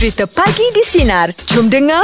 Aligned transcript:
Cerita 0.00 0.24
Pagi 0.24 0.64
di 0.72 0.80
Sinar. 0.80 1.28
Jom 1.52 1.68
dengar. 1.68 2.00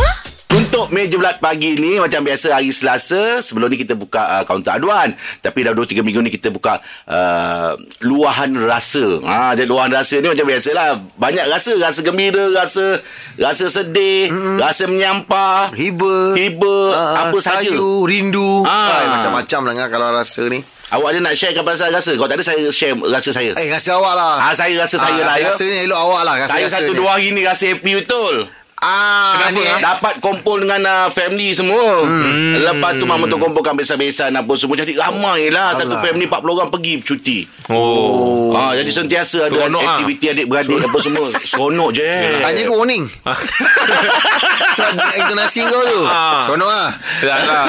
Untuk 0.53 0.93
meja 0.93 1.17
bulat 1.17 1.41
pagi 1.41 1.81
ni 1.81 1.97
Macam 1.97 2.21
biasa 2.21 2.53
hari 2.53 2.69
Selasa 2.69 3.41
Sebelum 3.41 3.73
ni 3.73 3.81
kita 3.81 3.97
buka 3.97 4.21
uh, 4.21 4.45
kaunter 4.45 4.77
aduan. 4.77 5.17
Tapi 5.41 5.65
dah 5.65 5.73
2-3 5.73 6.05
minggu 6.05 6.21
ni 6.21 6.29
kita 6.29 6.53
buka 6.53 6.77
uh, 7.09 7.73
Luahan 8.05 8.53
rasa. 8.69 9.01
Ha, 9.25 9.57
Jadi 9.57 9.65
luahan 9.65 9.89
rasa 9.97 10.21
ni 10.21 10.29
macam 10.29 10.45
biasa 10.45 10.77
lah 10.77 11.01
Banyak 11.17 11.49
rasa. 11.49 11.73
Rasa 11.81 12.05
gembira 12.05 12.53
Rasa 12.53 13.01
rasa 13.41 13.65
sedih 13.73 14.29
mm. 14.29 14.61
Rasa 14.61 14.93
menyampah. 14.93 15.73
Hiba. 15.73 16.37
Hiba. 16.37 16.77
Ah, 16.93 17.33
Apa 17.33 17.41
saja. 17.41 17.65
Sayu 17.65 18.05
Rindu. 18.05 18.61
Ah. 18.69 18.93
Ay, 18.93 19.07
Macam-macam 19.09 19.73
lah 19.73 19.73
kan 19.73 19.89
Kalau 19.89 20.13
rasa 20.13 20.45
ni 20.53 20.61
Awak 20.89 21.09
ada 21.09 21.19
nak 21.21 21.35
sharekan 21.35 21.63
pasal 21.63 21.91
rasa 21.91 22.15
Kalau 22.15 22.27
tak 22.27 22.39
ada 22.39 22.45
saya 22.45 22.63
share 22.71 22.95
rasa 22.95 23.31
saya 23.31 23.51
Eh 23.55 23.67
rasa 23.67 23.99
awak 23.99 24.15
lah 24.15 24.35
Ah, 24.41 24.55
saya 24.55 24.71
rasa 24.77 24.95
saya 24.97 25.19
lah, 25.19 25.35
ya. 25.35 25.51
Rasa 25.51 25.65
ni 25.65 25.83
elok 25.83 25.99
awak 25.99 26.23
lah 26.23 26.35
rasa, 26.39 26.53
Saya 26.53 26.65
rasa 26.65 26.79
satu 26.79 26.93
ni. 26.93 26.99
dua 26.99 27.11
hari 27.11 27.29
ni 27.31 27.43
rasa 27.43 27.65
happy 27.69 27.93
betul 27.97 28.47
Ah, 28.79 29.41
Kenapa? 29.41 29.57
ni, 29.57 29.63
eh? 29.63 29.79
Dapat 29.81 30.15
kumpul 30.21 30.63
dengan 30.63 30.81
uh, 30.85 31.07
family 31.09 31.51
semua. 31.51 32.05
Hmm. 32.05 32.61
Lepas 32.61 33.01
tu 33.01 33.05
mama 33.05 33.25
tu 33.25 33.37
kumpulkan 33.37 33.73
besan-besan 33.73 34.31
apa 34.31 34.53
semua. 34.53 34.77
Jadi 34.77 34.93
ramai 34.95 35.49
lah. 35.49 35.73
Satu 35.73 35.97
family 35.99 36.25
40 36.25 36.45
orang 36.53 36.69
pergi 36.69 37.01
cuti. 37.01 37.39
Oh. 37.67 38.53
Ha, 38.53 38.77
jadi 38.77 38.87
sentiasa 38.87 39.49
ada 39.49 39.57
Seronok 39.57 39.81
ah. 39.81 39.89
aktiviti 39.97 40.27
adik-beradik 40.29 40.77
apa 40.79 40.99
semua. 41.01 41.27
Seronok 41.35 41.91
je. 41.91 42.13
Tanya 42.45 42.63
ke 42.63 42.73
warning 42.73 43.05
Sebab 44.77 44.93
intonasi 45.17 45.65
kau 45.65 45.83
tu 45.83 46.01
Ah. 46.07 46.41
Sonok 46.45 46.69
lah 46.69 46.91
lah. 47.25 47.67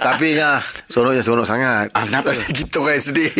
Tapi 0.00 0.34
ya 0.34 0.56
Sonok 0.88 1.12
je 1.12 1.22
sonok 1.22 1.44
sangat 1.44 1.92
Ah, 1.92 2.04
kenapa? 2.04 2.32
Kita 2.32 2.80
orang 2.80 2.96
yang 2.96 3.04
sedih 3.04 3.30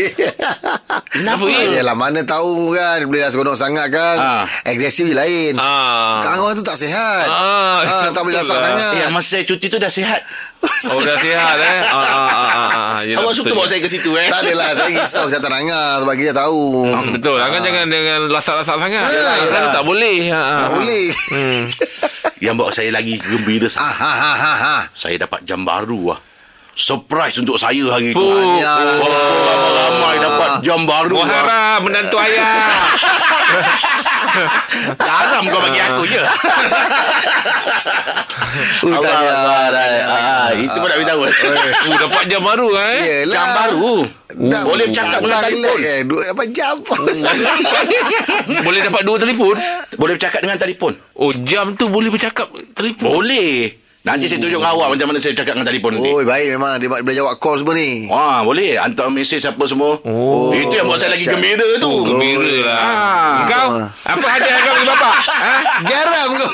Kenapa? 1.11 1.45
Yalah 1.49 1.97
mana 1.97 2.21
tahu 2.23 2.73
kan 2.73 3.01
Bila 3.09 3.27
dah 3.27 3.33
sonok 3.33 3.57
sangat 3.57 3.89
kan 3.89 4.17
Ah. 4.17 4.45
Agresif 4.63 5.07
je 5.07 5.17
lain 5.17 5.57
Ah. 5.57 6.21
Kawan 6.21 6.55
tu 6.55 6.63
tak 6.63 6.74
sihat 6.77 7.27
Ah, 7.27 7.79
ah, 7.79 8.07
Tak 8.09 8.21
boleh 8.21 8.37
lasak 8.37 8.53
lah. 8.53 8.65
sangat 8.69 8.93
Eh, 8.97 9.09
masa 9.09 9.29
saya 9.31 9.45
cuti 9.45 9.67
tu 9.67 9.77
dah 9.77 9.89
sihat. 9.89 10.21
Oh 10.87 10.99
dah 10.99 11.17
sihat 11.17 11.57
eh. 11.57 11.79
Ah, 11.83 11.95
ah, 11.95 12.05
ah, 12.05 12.37
ah, 12.37 12.69
ah. 12.97 13.21
Awak 13.21 13.33
suka 13.33 13.51
bawa 13.51 13.65
saya 13.65 13.79
ke 13.79 13.87
situ 13.87 14.11
eh? 14.15 14.27
Tak 14.27 14.45
adalah 14.45 14.73
Saya 14.73 14.91
risau 14.95 15.25
Saya 15.27 15.39
tak 15.39 15.53
dengar 15.53 16.01
Sebab 16.01 16.15
kita 16.15 16.33
tahu 16.33 16.61
Hmm, 16.87 17.07
Betul. 17.15 17.37
Jangan 17.37 17.61
jangan 17.61 17.87
dengan 17.87 18.21
lasak-lasak 18.29 18.77
sangat. 18.77 19.03
Yelah, 19.03 19.35
Yelah, 19.35 19.35
yelah. 19.39 19.73
tak 19.73 19.85
boleh. 19.85 20.19
Ha, 20.27 20.41
Tak 20.41 20.57
ha. 20.63 20.75
boleh 20.75 21.05
Hmm. 21.31 21.63
Yang 22.39 22.55
bawa 22.55 22.71
saya 22.71 22.91
lagi 22.91 23.15
gembira. 23.17 23.69
ah, 23.75 23.89
ha, 23.91 24.11
ha, 24.13 24.33
ha, 24.35 24.53
ha. 24.55 24.77
Saya 24.93 25.17
dapat 25.17 25.45
jam 25.45 25.63
baru 25.63 26.13
lah. 26.13 26.21
Surprise 26.75 27.39
untuk 27.39 27.55
saya 27.55 27.87
hari 27.89 28.11
tu. 28.11 28.19
Oh, 28.19 28.35
Banyak 28.35 28.99
Oh, 28.99 29.07
ramai-ramai 29.47 30.15
dapat 30.19 30.51
jam 30.61 30.83
baru. 30.83 31.17
Muharram 31.17 31.81
menantu 31.83 32.19
ayah. 32.19 32.67
Garam 34.99 35.47
kau 35.47 35.63
bagi 35.63 35.79
aku 35.81 36.03
je. 36.03 36.19
Allah. 38.85 39.71
Allah. 39.71 39.71
Ah, 40.05 40.51
Itu 40.51 40.75
pun 40.75 40.89
nak 40.89 40.99
beritahu. 40.99 41.23
Oh, 41.23 41.97
dapat 41.97 42.25
jam 42.27 42.43
baru 42.43 42.69
eh. 42.75 42.99
Yelah. 43.23 43.31
Jam 43.31 43.47
baru. 43.55 43.95
Dah, 44.35 44.63
Boleh 44.67 44.91
bercakap 44.91 45.19
dengan 45.25 45.41
telefon. 45.41 45.79
Eh, 45.79 46.01
dua 46.03 46.21
dapat 46.27 46.47
jam. 46.51 46.75
Boleh 48.67 48.81
dapat 48.83 49.03
dua 49.07 49.17
telefon. 49.17 49.55
Boleh 49.95 50.13
bercakap 50.19 50.41
dengan 50.43 50.59
telefon. 50.59 50.93
Oh, 51.15 51.31
jam 51.31 51.79
tu 51.79 51.87
boleh 51.87 52.11
bercakap 52.11 52.51
telefon. 52.75 53.23
Boleh. 53.23 53.84
Nanti 54.05 54.29
saya 54.29 54.37
tunjuk 54.37 54.61
dengan 54.61 54.77
awak 54.77 54.93
macam 54.93 55.09
mana 55.09 55.17
saya 55.17 55.33
bercakap 55.33 55.57
dengan 55.57 55.65
telefon 55.65 55.97
nanti. 55.97 56.13
Oh, 56.13 56.21
baik 56.21 56.61
memang 56.61 56.77
dia 56.77 56.93
boleh 56.93 57.17
jawab 57.17 57.41
call 57.41 57.57
semua 57.57 57.73
ni. 57.73 58.05
Wah, 58.05 58.45
boleh. 58.45 58.77
Hantar 58.77 59.09
mesej 59.09 59.41
apa 59.49 59.65
semua. 59.65 59.97
Oh. 60.05 60.53
Itu 60.53 60.77
yang 60.77 60.85
buat 60.85 61.01
saya 61.01 61.17
lagi 61.17 61.25
gembira 61.25 61.65
tu. 61.81 61.89
Oh, 61.89 62.05
gembira 62.05 62.69
lah. 62.69 62.77
Ah. 62.85 63.33
Kau, 63.49 63.69
apa 63.81 64.27
hadiah 64.29 64.61
kau 64.61 64.77
bagi 64.77 64.89
bapak? 64.93 65.17
Ha? 65.25 65.53
Garam 65.89 66.29
kau. 66.37 66.53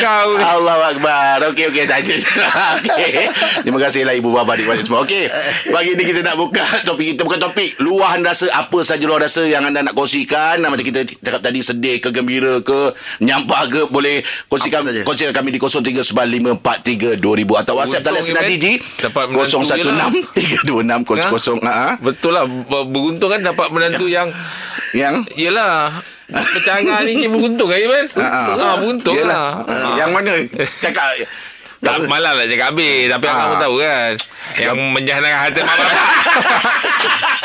Kau 0.00 0.28
ni. 0.40 0.44
Allah 0.44 0.78
Akbar 0.88 1.38
Okey 1.52 1.68
okey 1.68 1.84
saja 1.84 2.14
Okey 2.16 3.28
Terima 3.64 3.78
kasih 3.82 4.08
lah 4.08 4.14
ibu 4.16 4.32
bapa 4.32 4.54
adik-adik 4.54 4.86
semua 4.86 5.02
Okey 5.02 5.26
Pagi 5.68 5.96
ni 5.96 6.04
kita 6.06 6.20
nak 6.22 6.36
buka 6.38 6.62
Topik 6.86 7.16
kita 7.16 7.22
bukan 7.24 7.40
topik 7.40 7.80
Luahan 7.80 8.20
rasa 8.22 8.52
Apa 8.52 8.84
saja 8.84 9.02
luahan 9.08 9.26
rasa 9.26 9.42
Yang 9.48 9.72
anda 9.72 9.80
nak 9.86 9.94
kongsikan 9.96 10.60
Macam 10.62 10.84
kita 10.84 11.02
cakap 11.08 11.40
tadi 11.40 11.60
Sedih 11.64 11.98
ke 11.98 12.12
Gembira 12.14 12.60
ke 12.62 12.94
Nyampah 13.24 13.62
ke 13.70 13.80
Boleh 13.88 14.22
kongsikan. 14.46 14.84
Kongsikan 15.02 15.41
kami 15.42 15.50
di 15.50 15.58
0395432000 15.58 17.18
Atau 17.58 17.74
WhatsApp 17.74 18.02
talian 18.02 18.22
sinar 18.22 18.46
DJ 18.46 18.78
Ben. 18.78 19.10
Dapat 19.10 19.24
menantu 19.28 19.58
je 19.66 19.82
01632600 19.82 21.66
ha? 21.66 21.98
Betul 21.98 22.32
lah 22.32 22.44
Ber- 22.46 22.86
Beruntung 22.86 23.26
kan 23.28 23.40
dapat 23.42 23.66
menantu 23.68 24.06
yang 24.06 24.30
Yang 24.94 25.26
Yelah 25.34 25.90
Pecangan 26.30 27.02
ni 27.04 27.26
beruntung 27.26 27.68
kan 27.68 27.76
Iman? 27.76 28.06
Ah, 28.14 28.24
ah. 28.24 28.46
Ah, 28.54 28.74
beruntung 28.78 29.12
Yelah. 29.12 29.60
lah 29.60 29.68
Ah, 29.68 29.94
Yang 29.98 30.10
mana 30.14 30.32
Cakap 30.84 31.08
Tak 31.82 32.06
malah 32.06 32.32
nak 32.32 32.46
cakap 32.46 32.70
habis 32.70 33.10
Tapi 33.10 33.26
Ah. 33.26 33.34
kamu 33.36 33.54
tahu 33.58 33.74
kan 33.76 34.12
Yang 34.54 34.78
menjahannamkan 34.88 35.40
hati 35.40 35.60
mak 35.60 35.74
bapak 35.74 36.00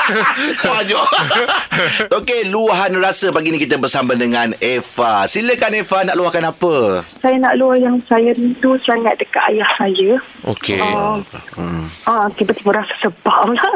Maju. 0.63 0.99
Okey, 2.13 2.47
luahan 2.47 2.95
rasa 2.95 3.27
pagi 3.27 3.51
ni 3.51 3.59
kita 3.59 3.75
bersama 3.75 4.15
dengan 4.15 4.55
Eva. 4.57 5.27
Silakan 5.27 5.75
Eva 5.75 5.97
nak 6.05 6.15
luahkan 6.15 6.45
apa? 6.45 7.03
saya 7.19 7.35
nak 7.35 7.59
luar 7.59 7.75
yang 7.75 7.99
saya 8.01 8.31
rindu 8.31 8.79
sangat 8.79 9.19
dekat 9.19 9.43
ayah 9.51 9.67
saya. 9.75 10.15
Okey 10.45 10.79
Oh, 10.79 11.19
ah, 12.07 12.27
tiba-tiba 12.31 12.71
rasa 12.73 12.93
sebab 13.01 13.51
lah. 13.51 13.71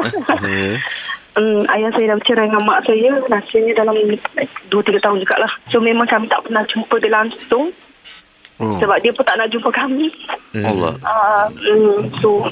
Hmm, 1.32 1.64
ayah 1.66 1.88
saya 1.90 2.12
dah 2.12 2.16
bercerai 2.20 2.44
dengan 2.44 2.60
mak 2.62 2.84
saya 2.84 3.08
rasanya 3.24 3.72
dalam 3.74 3.96
2-3 4.68 5.00
tahun 5.00 5.16
juga 5.16 5.40
lah. 5.40 5.48
So 5.68 5.80
memang 5.80 6.04
kami 6.04 6.28
tak 6.28 6.44
pernah 6.44 6.60
jumpa 6.66 6.92
dia 7.00 7.08
langsung. 7.08 7.72
Oh. 8.62 8.78
Sebab 8.78 9.02
dia 9.02 9.10
pun 9.10 9.26
tak 9.26 9.34
nak 9.36 9.50
jumpa 9.50 9.68
kami. 9.68 10.06
Allah. 10.54 10.94
Ah, 11.02 11.50
mm, 11.50 12.14
so 12.22 12.46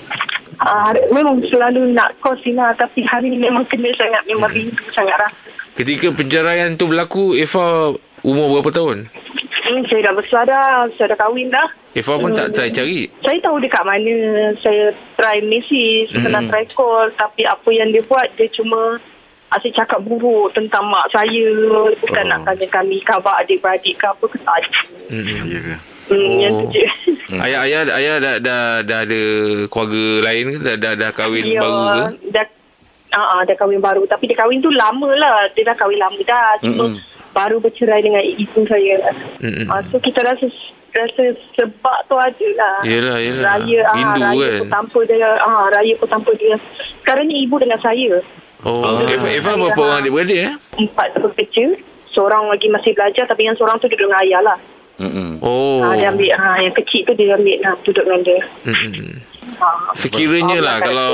ah, 0.59 0.91
memang 1.09 1.39
selalu 1.47 1.95
nak 1.95 2.11
call 2.19 2.35
Sina 2.43 2.75
tapi 2.75 3.07
hari 3.07 3.31
ni 3.31 3.39
memang 3.39 3.63
kena 3.65 3.95
sangat 3.95 4.27
memang 4.27 4.51
rindu 4.51 4.83
sangat 4.91 5.15
lah. 5.15 5.31
Ketika 5.79 6.11
penceraian 6.11 6.75
tu 6.75 6.91
berlaku 6.91 7.39
Eva 7.39 7.95
umur 8.21 8.59
berapa 8.59 8.75
tahun? 8.75 9.07
Hmm, 9.71 9.87
saya 9.87 10.11
dah 10.11 10.15
besar 10.19 10.43
dah, 10.43 10.91
saya 10.99 11.15
dah 11.15 11.19
kahwin 11.23 11.47
dah. 11.47 11.69
Eva 11.91 12.19
pun 12.19 12.31
tak 12.31 12.55
try 12.55 12.71
cari 12.71 13.11
Saya 13.19 13.35
tahu 13.43 13.59
dekat 13.59 13.83
mana 13.83 14.15
Saya 14.63 14.95
try 15.19 15.43
message 15.43 16.15
mm. 16.15 16.23
Pernah 16.23 16.39
try 16.47 16.63
call 16.71 17.11
Tapi 17.19 17.43
apa 17.43 17.67
yang 17.75 17.91
dia 17.91 17.99
buat 18.07 18.31
Dia 18.39 18.47
cuma 18.55 18.95
Asyik 19.51 19.75
cakap 19.75 19.99
buruk 20.07 20.55
Tentang 20.55 20.87
mak 20.87 21.11
saya 21.11 21.51
Bukan 21.99 22.23
Oh. 22.23 22.31
nak 22.31 22.47
tanya 22.47 22.67
kami 22.71 23.03
Khabar 23.03 23.43
adik-beradik 23.43 23.99
ke 23.99 24.07
apa 24.07 24.23
ke 24.23 24.39
Tak 24.39 24.55
ada 24.55 24.71
Ya 25.11 25.59
ke? 25.59 25.75
Hmm, 26.11 26.27
Oh. 26.27 26.39
Yang 26.39 26.53
tu 26.53 26.67
je 26.73 26.85
Ayah 27.33 27.61
ayah 27.63 27.81
ayah 27.93 28.15
dah 28.19 28.35
dah 28.39 28.63
dah 28.83 28.99
ada 29.05 29.21
keluarga 29.67 30.05
lain 30.23 30.45
ke 30.51 30.59
dah 30.61 30.77
dah, 30.77 30.93
dah 30.95 31.11
kahwin 31.11 31.45
Dia 31.45 31.59
baru 31.59 31.79
ke? 31.79 32.05
Dah 32.31 32.47
Ah, 33.11 33.23
uh, 33.33 33.43
dah 33.43 33.55
kahwin 33.55 33.79
baru 33.79 34.07
Tapi 34.07 34.27
dia 34.27 34.37
kahwin 34.37 34.59
tu 34.59 34.71
lama 34.71 35.11
lah 35.11 35.51
Dia 35.51 35.63
dah 35.65 35.75
kahwin 35.75 35.99
lama 35.99 36.15
dah 36.21 36.55
Cuma 36.61 36.87
Mm-mm. 36.87 36.99
Baru 37.31 37.59
bercerai 37.59 37.99
dengan 38.01 38.23
ibu 38.23 38.63
saya 38.65 39.03
Mm-mm. 39.41 39.67
uh, 39.67 39.83
So 39.87 39.99
kita 39.99 40.23
rasa 40.23 40.47
Rasa 40.91 41.23
sebab 41.53 41.97
tu 42.07 42.15
ada 42.15 42.49
lah 42.55 42.77
Yelah, 42.83 43.19
yelah. 43.19 43.43
Raya 43.59 43.79
ah, 43.85 43.95
Rindu 43.95 44.21
Raya 44.21 44.47
kan? 44.49 44.59
pun 44.59 44.69
tanpa 44.69 44.99
dia 45.07 45.27
ah, 45.39 45.67
Raya 45.69 45.95
pun 45.97 46.09
tanpa 46.09 46.31
dia 46.35 46.55
Sekarang 47.01 47.27
ni 47.27 47.43
ibu 47.43 47.55
dengan 47.57 47.79
saya 47.79 48.15
Oh, 48.61 48.79
Ah. 48.79 49.03
Eva, 49.03 49.27
Eva 49.27 49.51
berapa 49.57 49.81
orang 49.81 49.99
adik-beradik 50.03 50.39
eh? 50.45 50.55
Empat 50.77 51.11
bekerja 51.17 51.67
Seorang 52.07 52.47
lagi 52.47 52.69
masih 52.69 52.93
belajar 52.93 53.25
Tapi 53.25 53.43
yang 53.43 53.57
seorang 53.57 53.75
tu 53.79 53.87
duduk 53.87 54.07
dengan 54.07 54.21
ayah 54.21 54.43
lah 54.45 54.59
Mm-mm. 55.01 55.41
Oh. 55.41 55.81
oh. 55.81 55.93
Dia 55.93 56.09
ambil 56.09 56.31
ha, 56.31 56.61
Yang 56.61 56.75
kecil 56.79 57.01
tu 57.03 57.13
dia 57.15 57.33
ambil 57.33 57.57
ha, 57.59 57.71
Duduk 57.81 58.05
dengan 58.05 58.21
dia 58.21 58.41
Mm-mm. 58.63 59.11
ha. 59.57 59.69
Sekiranya 59.95 60.57
Oh, 60.57 60.63
lah 60.63 60.77
kalau 60.79 61.11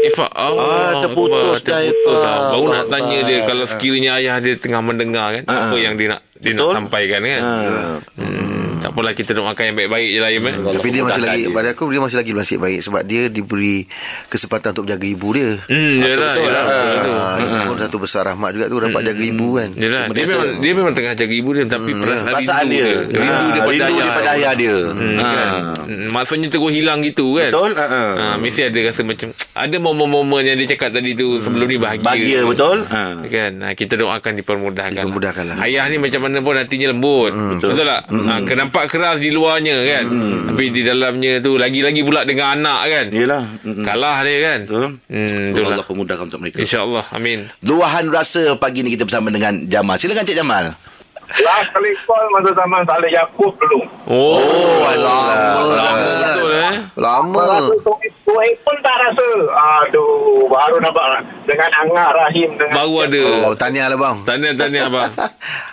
Eva 0.00 0.26
oh, 0.32 0.56
Ah, 0.56 0.92
terputus 0.98 1.60
dah, 1.60 1.76
terputus 1.78 1.92
Eva. 2.16 2.24
lah. 2.24 2.38
Baru 2.50 2.66
nak 2.66 2.86
tanya 2.88 3.18
dia. 3.22 3.38
Kalau 3.42 3.64
sekiranya 3.66 4.10
ayah 4.16 4.36
dia 4.38 4.54
tengah 4.54 4.80
mendengar 4.80 5.32
kan 5.34 5.44
Ah, 5.44 5.68
Apa 5.68 5.76
ah. 5.76 5.80
yang 5.80 5.94
dia 5.94 6.08
nak 6.10 6.20
Dia 6.34 6.52
Betul. 6.52 6.60
nak 6.62 6.76
sampaikan 6.78 7.20
kan 7.20 7.40
Ah. 7.40 7.96
hmm, 8.16 8.59
Tak 8.90 8.98
apalah 8.98 9.14
kita 9.14 9.30
doakan 9.32 9.62
yang 9.64 9.76
baik-baik 9.78 10.08
je 10.08 10.18
lah 10.18 10.30
Allah 10.34 10.74
Tapi 10.74 10.88
dia 10.90 11.02
masih 11.06 11.22
lagi 11.22 11.40
dia. 11.40 11.54
pada 11.54 11.68
aku 11.70 11.82
dia 11.86 12.02
masih 12.02 12.18
lagi 12.18 12.30
nasib 12.34 12.58
baik 12.58 12.80
sebab 12.82 13.02
dia 13.02 13.22
diberi 13.26 13.86
kesempatan 14.26 14.74
untuk 14.74 14.82
jaga 14.84 15.06
ibu 15.06 15.28
dia. 15.30 15.50
Hmm, 15.62 15.94
yelah, 15.96 16.34
betul 16.34 16.42
yelah, 16.42 16.50
lah. 16.50 16.64
betul, 16.66 16.90
betul. 16.90 17.14
Ah, 17.14 17.34
itu 17.38 17.58
pun 17.62 17.76
satu 17.78 17.96
besar 17.96 18.22
rahmat 18.26 18.50
juga 18.50 18.66
tu 18.66 18.76
dapat 18.80 19.02
jaga 19.04 19.22
ibu 19.22 19.46
kan. 19.54 19.68
Yelah, 19.72 20.02
dia 20.04 20.10
Benda 20.10 20.26
memang 20.26 20.42
tu. 20.42 20.58
dia 20.58 20.72
memang 20.74 20.92
tengah 20.92 21.14
jaga 21.14 21.30
ibu 21.32 21.50
dia 21.52 21.64
tapi 21.64 21.90
perasaan, 21.94 22.26
Perasaan 22.26 22.64
rindu 22.64 22.74
dia. 22.74 22.82
dia. 22.82 22.98
Rindu 23.14 23.30
Ah, 23.30 23.46
dia 23.46 23.60
pada 23.60 23.70
rindu 23.70 23.84
ayah. 23.86 23.98
daripada 24.02 24.30
ayah 24.32 24.52
dia. 24.56 24.76
Hmm, 24.82 25.14
Ah. 25.14 25.30
kan? 25.30 25.50
Hmm, 25.86 26.08
Maksudnya 26.10 26.48
terus 26.48 26.72
hilang 26.72 26.98
gitu 27.00 27.26
kan. 27.32 27.48
Betul? 27.48 27.70
Ah, 27.72 27.86
ah. 27.86 28.10
Ha, 28.10 28.34
mesti 28.36 28.60
ada 28.64 28.78
rasa 28.82 29.00
macam 29.02 29.28
ada 29.32 29.76
momen-momen 29.78 30.42
yang 30.42 30.56
dia 30.56 30.68
cakap 30.68 30.90
tadi 30.90 31.14
tu 31.14 31.38
sebelum 31.38 31.66
ni 31.66 31.78
bahagia. 31.78 32.02
Bahagia, 32.02 32.40
betul? 32.42 32.78
Ha. 32.84 33.22
Kan? 33.24 33.52
Ha, 33.60 33.66
kita 33.72 33.94
doakan 33.94 34.32
dipermudahkan. 34.34 34.98
Dipermudahkan 34.98 35.44
lah. 35.46 35.56
Ayah 35.60 35.86
ni 35.86 35.96
macam 35.96 36.20
mana 36.20 36.42
pun 36.42 36.54
hatinya 36.56 36.90
lembut. 36.90 37.30
betul. 37.30 37.78
tak? 37.78 38.02
Ha, 38.10 38.32
kenampak 38.80 38.88
keras 38.88 39.16
di 39.20 39.30
luarnya 39.32 39.76
kan. 39.84 40.04
Tapi 40.52 40.64
di 40.72 40.82
dalamnya 40.84 41.32
tu 41.44 41.60
lagi-lagi 41.60 42.00
pula 42.00 42.24
dengan 42.24 42.56
anak 42.56 42.80
kan. 42.88 43.06
Yelah. 43.12 43.44
Mm-mm. 43.60 43.84
Kalah 43.84 44.16
dia 44.24 44.38
kan. 44.40 44.58
Betul. 44.64 44.84
Hmm, 45.10 45.52
itulah. 45.52 45.76
Allah 45.76 45.86
pemudahkan 45.86 46.24
untuk 46.32 46.40
mereka. 46.40 46.56
InsyaAllah. 46.64 47.04
Amin. 47.12 47.44
Luahan 47.60 48.08
rasa 48.08 48.56
pagi 48.56 48.80
ni 48.80 48.96
kita 48.96 49.04
bersama 49.04 49.28
dengan 49.28 49.68
Jamal. 49.68 50.00
Silakan 50.00 50.24
Cik 50.24 50.36
Jamal. 50.40 50.72
Last 51.30 51.70
kali 51.70 51.90
call 52.02 52.26
masa 52.30 52.50
zaman 52.52 52.82
Saleh 52.82 53.10
Yaakob 53.14 53.54
dulu. 53.54 53.80
Oh, 54.10 54.82
Lama 54.90 55.62
sangat. 55.78 56.18
betul 56.26 56.50
eh. 56.50 56.74
Lama. 56.98 57.38
Rasa 57.38 57.74
tuai 58.26 58.50
pun 58.60 58.76
tak 58.82 58.96
rasa. 58.98 59.28
Aduh, 59.86 60.44
baru 60.46 60.76
nampak 60.78 61.06
dengan 61.46 61.70
Angah 61.78 62.10
Rahim 62.10 62.50
dengan 62.58 62.74
Baru 62.74 62.94
ada. 63.00 63.22
Oh, 63.46 63.54
tahniah 63.54 63.86
lah 63.86 63.98
bang. 63.98 64.16
Tahniah 64.26 64.54
tahniah 64.54 64.84
abang. 64.90 65.10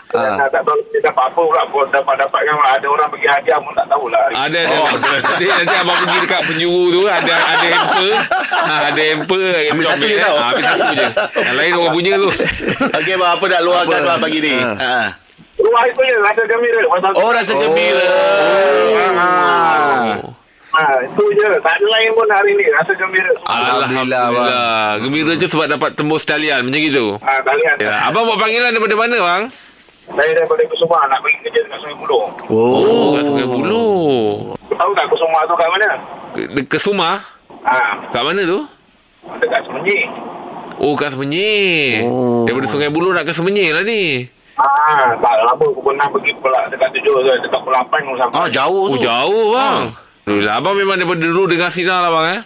Dan 0.08 0.40
tak 0.40 0.62
tahu 0.64 0.78
dia 0.88 1.00
dapat 1.04 1.26
apa 1.28 1.42
pula 1.42 1.64
pun 1.68 1.86
dapat 1.92 2.16
dapat 2.16 2.40
kan 2.40 2.56
ada 2.64 2.88
orang 2.88 3.10
bagi 3.12 3.28
hadiah 3.28 3.60
pun 3.60 3.74
tak 3.74 3.86
tahulah. 3.90 4.22
Ada 4.32 4.60
ada. 4.62 4.78
Nanti, 5.20 5.46
nanti 5.46 5.76
abang 5.76 5.98
pergi 6.00 6.18
dekat 6.24 6.42
penjuru 6.48 6.84
tu 6.90 7.02
ada 7.06 7.36
ada 7.36 7.68
hamper. 7.76 8.12
Ha, 8.48 8.74
ada 8.88 9.02
hamper. 9.04 9.42
Ambil 9.74 9.86
satu 9.86 10.06
je 10.06 10.18
tau. 10.18 10.36
Ha, 10.38 10.46
ambil 10.48 10.64
satu 10.64 10.86
je. 10.96 11.08
Yang 11.44 11.56
lain 11.60 11.72
orang 11.76 11.94
punya 11.94 12.12
tu. 12.16 12.30
Okey 13.02 13.16
bang, 13.18 13.32
apa 13.34 13.46
nak 13.48 13.62
luahkan 13.62 14.00
Apa? 14.00 14.08
bang 14.08 14.20
pagi 14.22 14.40
ni? 14.40 14.56
Ha. 14.56 14.94
Ha. 15.68 15.70
Luar 15.70 15.84
itu 15.86 16.00
je 16.02 16.16
rasa 16.18 16.42
gembira 16.46 16.80
pasal 16.88 17.12
Oh, 17.14 17.30
rasa 17.30 17.52
Oh. 17.52 17.60
gembira. 17.60 18.08
Ha. 19.14 19.30
ha, 20.70 20.84
itu 21.04 21.24
je. 21.34 21.50
Tak 21.60 21.74
ada 21.74 21.86
lain 21.90 22.10
pun 22.14 22.28
hari 22.30 22.52
ni 22.54 22.64
rasa 22.72 22.92
gembira. 22.94 23.32
Alhamdulillah, 23.44 24.22
Alhamdulillah. 24.24 24.90
Gembira 25.02 25.32
je 25.36 25.46
sebab 25.46 25.68
dapat 25.68 25.90
tembus 25.94 26.24
talian 26.24 26.64
macam 26.64 26.80
gitu. 26.80 27.06
Ha, 27.20 27.32
kalian. 27.42 27.76
Ya, 27.80 27.94
abang 28.08 28.24
buat 28.24 28.40
panggilan 28.40 28.72
daripada 28.72 28.96
mana 28.96 29.18
bang? 29.18 29.44
Saya 30.08 30.32
daripada 30.34 30.64
Kusuma 30.66 31.04
nak 31.04 31.20
pergi 31.20 31.38
kerja 31.44 31.60
dekat 31.62 31.80
Sungai 31.84 31.98
Buloh. 32.00 32.24
Oh. 32.48 32.80
Oh, 32.80 33.08
kat 33.12 33.24
Sungai 33.28 33.44
Buloh. 33.46 34.56
Tahu 34.72 34.92
tak 34.96 35.06
Kusuma 35.12 35.40
tu 35.44 35.54
kat 35.54 35.68
mana? 35.68 35.90
Ke, 36.64 36.78
Sumah? 36.80 37.16
Ha, 37.68 37.80
Kat 38.08 38.24
mana 38.24 38.42
tu? 38.42 38.60
dekat 39.38 39.60
Semenyi. 39.68 40.00
Oh, 40.80 40.96
kat 40.96 41.12
Semenyih. 41.12 42.08
Oh. 42.08 42.48
Daripada 42.48 42.72
Sungai 42.72 42.88
Buloh 42.88 43.12
nak 43.12 43.28
ke 43.28 43.36
Semenyih 43.36 43.76
lah 43.76 43.84
ni. 43.84 44.32
Ah, 44.58 45.14
tak 45.16 45.34
lama 45.40 45.66
pukul 45.70 45.94
6 45.94 46.10
pergi 46.10 46.32
pula 46.38 46.66
dekat 46.68 46.90
7 46.90 47.06
ke 47.06 47.34
dekat 47.42 47.60
pukul 47.62 47.74
8 47.74 47.88
pun 48.04 48.16
sampai. 48.18 48.36
Ah, 48.36 48.48
jauh 48.48 48.84
Oh, 48.84 48.92
tu. 48.92 48.98
jauh 49.00 49.46
bang. 49.54 49.78
Alhamdulillah. 50.26 50.54
Abang 50.56 50.76
memang 50.76 50.96
daripada 50.98 51.22
dulu 51.22 51.44
dengar 51.46 51.70
sinar 51.70 52.02
lah 52.02 52.12
bang 52.12 52.28
eh. 52.34 52.42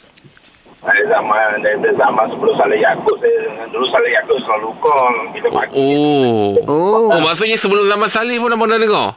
Dari 0.81 1.03
zaman 1.05 1.61
dari 1.61 1.77
zaman 1.93 2.25
sebelum 2.27 2.53
Saleh 2.53 2.77
Yaakob 2.77 3.13
saya 3.15 3.37
dulu 3.69 3.85
Saleh 3.87 4.11
Yaakob 4.11 4.37
selalu 4.41 4.69
call 4.77 5.13
kita 5.31 5.47
pagi. 5.47 5.77
Oh. 5.77 6.57
Oh. 6.65 7.13
Oh, 7.13 7.19
maksudnya 7.21 7.55
sebelum 7.55 7.85
zaman 7.85 8.09
Salih 8.09 8.37
pun 8.37 8.49
abang 8.49 8.65
dah 8.65 8.77
dengar? 8.77 9.13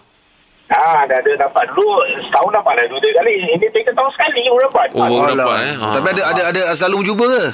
Ah, 0.67 1.03
dah 1.05 1.17
ada 1.17 1.31
dapat 1.41 1.65
dulu 1.69 1.89
setahun 2.21 2.51
dapat 2.53 2.73
dah 2.79 2.87
dua 2.87 3.01
tiga 3.01 3.21
kali. 3.21 3.33
Ini 3.51 3.67
tiga 3.69 3.91
tahun 3.91 4.11
sekali 4.13 4.41
baru 4.45 4.61
dapat. 4.63 4.87
Oh, 4.93 5.09
baru 5.09 5.35
dapat 5.35 5.59
eh. 5.63 5.75
Ha. 5.75 5.87
Tapi 5.91 6.07
ada 6.11 6.23
ada 6.27 6.43
ada 6.53 6.63
selalu 6.73 6.99
jumpa 7.03 7.25
ke? 7.27 7.45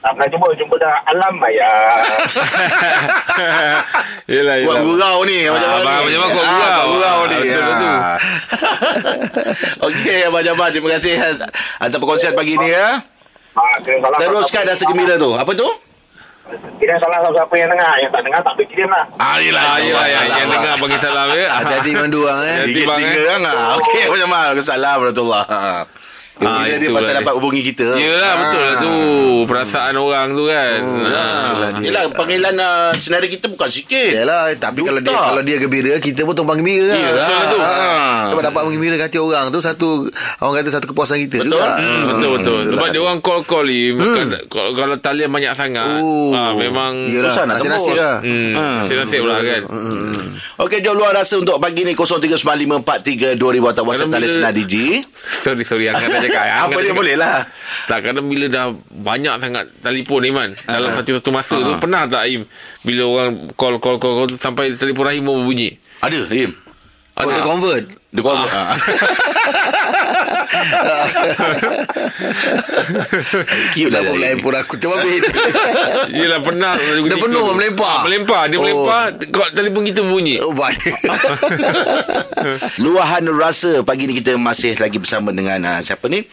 Tak 0.00 0.16
pernah 0.16 0.28
jumpa 0.28 0.46
jumpa 0.56 0.74
dah 0.76 0.94
alam 1.06 1.32
maya. 1.36 1.68
yelah, 4.26 4.54
Buat 4.64 4.80
yelah. 4.80 4.80
gurau 4.80 5.18
ni 5.22 5.38
Macam 5.44 5.60
Ah, 5.62 5.76
mana 5.76 5.92
abang 5.92 6.08
ni? 6.08 6.14
Ah, 6.16 6.24
gurau. 6.24 6.56
buat 6.56 6.84
gurau 6.88 7.18
Ah, 7.20 7.24
ni 7.26 7.36
betul, 7.36 7.60
betul. 7.60 7.92
Ah. 7.92 8.16
Okey 9.86 10.18
Abang 10.24 10.40
Jamal 10.40 10.68
Terima 10.70 10.88
kasih 10.94 11.14
Atas 11.76 11.96
perkongsian 11.96 12.32
pagi 12.32 12.56
ni 12.56 12.68
ya 12.68 12.96
ah, 13.52 13.76
salah 13.76 14.16
Teruskan 14.16 14.62
rasa 14.64 14.84
gembira 14.84 15.14
tu 15.16 15.30
Apa 15.32 15.52
tu? 15.52 15.68
Kira 16.80 16.96
salah 16.96 17.20
siapa 17.22 17.54
yang 17.54 17.70
dengar. 17.70 17.94
Yang 18.00 18.10
tak 18.10 18.22
dengar 18.26 18.40
tak 18.42 18.52
boleh 18.56 18.66
kirim 18.66 18.90
lah. 18.90 19.04
Ah, 19.14 19.38
yelah 19.38 19.62
Ah, 19.62 19.78
yelah, 19.78 20.06
yang, 20.08 20.24
yang 20.34 20.48
dengar 20.50 20.74
bagi 20.80 20.98
salam 20.98 21.28
ya. 21.30 21.46
Hati-hati 21.52 21.90
dengan 21.92 22.10
dua 22.10 22.26
orang 22.26 22.42
eh. 22.42 22.58
Tiga 22.74 22.94
eh. 22.98 23.24
kan 23.28 23.40
ah. 23.46 23.76
Okey 23.78 24.00
Abang 24.08 24.18
Jamal 24.18 24.48
Salam 24.58 24.96
Rahmatullah 24.98 25.44
ha. 26.40 26.64
Gembira 26.64 26.74
dia 26.74 26.88
pasal 26.90 27.06
lah 27.06 27.20
dapat 27.20 27.34
hubungi 27.36 27.62
kita 27.62 27.86
Yelah, 27.92 28.32
betul 28.34 28.60
lah 28.60 28.74
tu. 28.76 28.94
Perasaan 29.42 29.94
orang 29.94 30.26
tu 30.32 30.44
kan. 30.44 30.78
dia. 30.80 31.80
Yelah 31.80 32.02
panggilan 32.10 32.54
uh, 32.54 32.90
Senarai 32.94 33.28
kita 33.28 33.46
bukan 33.46 33.68
sikit 33.68 34.10
Yalah, 34.10 34.52
tapi 34.56 34.80
kalau 34.80 34.98
dia 34.98 35.12
kalau 35.12 35.42
dia 35.42 35.56
gembira, 35.56 35.96
kita 35.96 36.24
pun 36.24 36.32
tumpang 36.32 36.56
gembira 36.56 36.90
lah. 36.90 36.96
Yelah. 36.96 37.20
Ah, 37.20 37.40
Betul 37.40 37.58
tu. 37.58 37.58
Sebab 38.30 38.42
dapat 38.46 38.62
menggembirakan 38.64 39.04
hati 39.04 39.18
orang 39.18 39.44
tu 39.48 39.60
satu 39.60 39.88
orang 40.38 40.54
kata 40.56 40.70
satu 40.70 40.86
kepuasan 40.86 41.18
kita 41.20 41.36
Betul. 41.40 41.52
juga. 41.52 41.70
Hmm, 41.76 42.02
betul 42.06 42.28
betul. 42.30 42.58
itulah 42.60 42.72
Sebab 42.72 42.88
dia 42.88 43.00
orang 43.00 43.18
call-call 43.20 43.64
ni 43.66 43.80
hmm. 43.90 44.48
kalau, 44.48 44.70
kalau 44.72 44.96
talian 44.96 45.28
banyak 45.28 45.52
sangat 45.52 46.00
Oh. 46.00 46.32
ah, 46.32 46.52
memang 46.54 47.04
Yelah, 47.04 47.28
Susah 47.28 47.44
nak 47.44 47.58
nasib-nasib 47.58 47.94
lah. 47.94 48.16
hmm, 48.22 48.50
Ah. 48.54 48.80
nasib 48.86 49.22
lah 49.22 49.38
kan. 49.40 49.62
Okey 50.58 50.78
jom 50.80 50.94
luar 50.94 51.12
rasa 51.12 51.36
untuk 51.36 51.56
pagi 51.56 51.82
ni 51.82 51.92
0395432000 51.92 53.36
atau 53.66 53.82
WhatsApp 53.82 54.10
talian 54.10 54.30
Senar 54.30 54.52
DJ 54.52 55.00
Sorry 55.40 55.64
sorry 55.64 55.88
Angkat 55.88 56.08
dah 56.10 56.29
cakap 56.32 56.62
Apa 56.62 56.70
dia 56.72 56.82
cakap. 56.86 56.96
boleh 56.96 57.14
lah. 57.14 57.36
Tak 57.84 57.98
kadang 58.00 58.26
bila 58.26 58.46
dah 58.46 58.66
Banyak 58.88 59.34
sangat 59.38 59.64
Telefon 59.80 60.22
Iman. 60.24 60.48
Dalam 60.62 60.90
satu-satu 60.94 61.30
masa 61.30 61.56
tu 61.56 61.72
Pernah 61.76 62.06
tak 62.06 62.24
Im? 62.26 62.42
Bila 62.80 63.02
orang 63.04 63.32
Call 63.54 63.76
call 63.76 63.98
call, 63.98 64.14
call 64.16 64.28
Sampai 64.34 64.70
telefon 64.72 65.04
Rahim 65.04 65.24
pun 65.24 65.42
berbunyi? 65.42 65.74
Ada 66.00 66.24
Him 66.26 66.54
Oh, 67.20 67.30
dia 67.30 67.44
convert. 67.44 67.84
Dia 68.10 68.22
call 68.24 68.42
ah. 68.42 68.74
Cute 73.74 73.90
Dah 73.92 74.00
lah 74.02 74.10
pun 74.10 74.16
dia. 74.18 74.22
lain 74.26 74.36
pun 74.42 74.52
aku 74.54 74.74
terbabit. 74.76 75.22
Yelah 76.18 76.40
pernah 76.42 76.74
Dah 76.76 77.18
penuh 77.18 77.46
melempar. 77.54 77.86
Ah, 77.86 78.02
Melempar 78.06 78.42
Dia 78.48 78.58
Oh. 78.58 78.62
melempar 78.64 79.02
Kau 79.30 79.46
telefon 79.54 79.82
kita 79.86 80.00
berbunyi 80.02 80.36
oh, 80.42 80.52
baik. 80.52 80.80
Luahan 82.82 83.24
rasa 83.30 83.80
Pagi 83.82 84.04
ni 84.04 84.14
kita 84.14 84.34
masih 84.36 84.76
lagi 84.76 84.98
bersama 84.98 85.30
dengan 85.30 85.60
uh, 85.64 85.80
Siapa 85.80 86.10
ni 86.10 86.24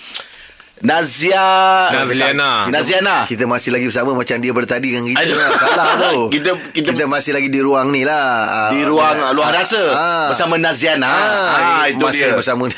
Nazia 0.77 1.41
Nazliana. 1.89 2.69
Naziana 2.69 3.25
Kita 3.25 3.44
masih 3.44 3.74
lagi 3.74 3.85
bersama 3.85 4.13
macam 4.13 4.38
dia 4.38 4.53
bertadi 4.53 4.94
dengan 4.94 5.09
kita 5.09 5.33
lah. 5.33 5.50
Salah 5.57 5.88
tu. 6.00 6.15
Kita- 6.33 6.53
kita- 6.71 6.94
kita 6.94 7.03
masih 7.06 7.33
lagi 7.33 7.50
di 7.50 7.59
ruang 7.59 7.89
ni 7.89 8.01
lah. 8.01 8.29
Ah, 8.45 8.69
Di 8.69 8.85
ruang 8.85 9.09
dengan- 9.09 9.33
luar 9.33 9.51
rasa 9.51 9.81
ah. 9.89 10.27
Bersama 10.29 10.56
Naziana 10.56 11.09
Ah, 11.09 11.83
Itu 11.85 11.97
masih 12.00 12.29
dia 12.29 12.38
bersama 12.38 12.69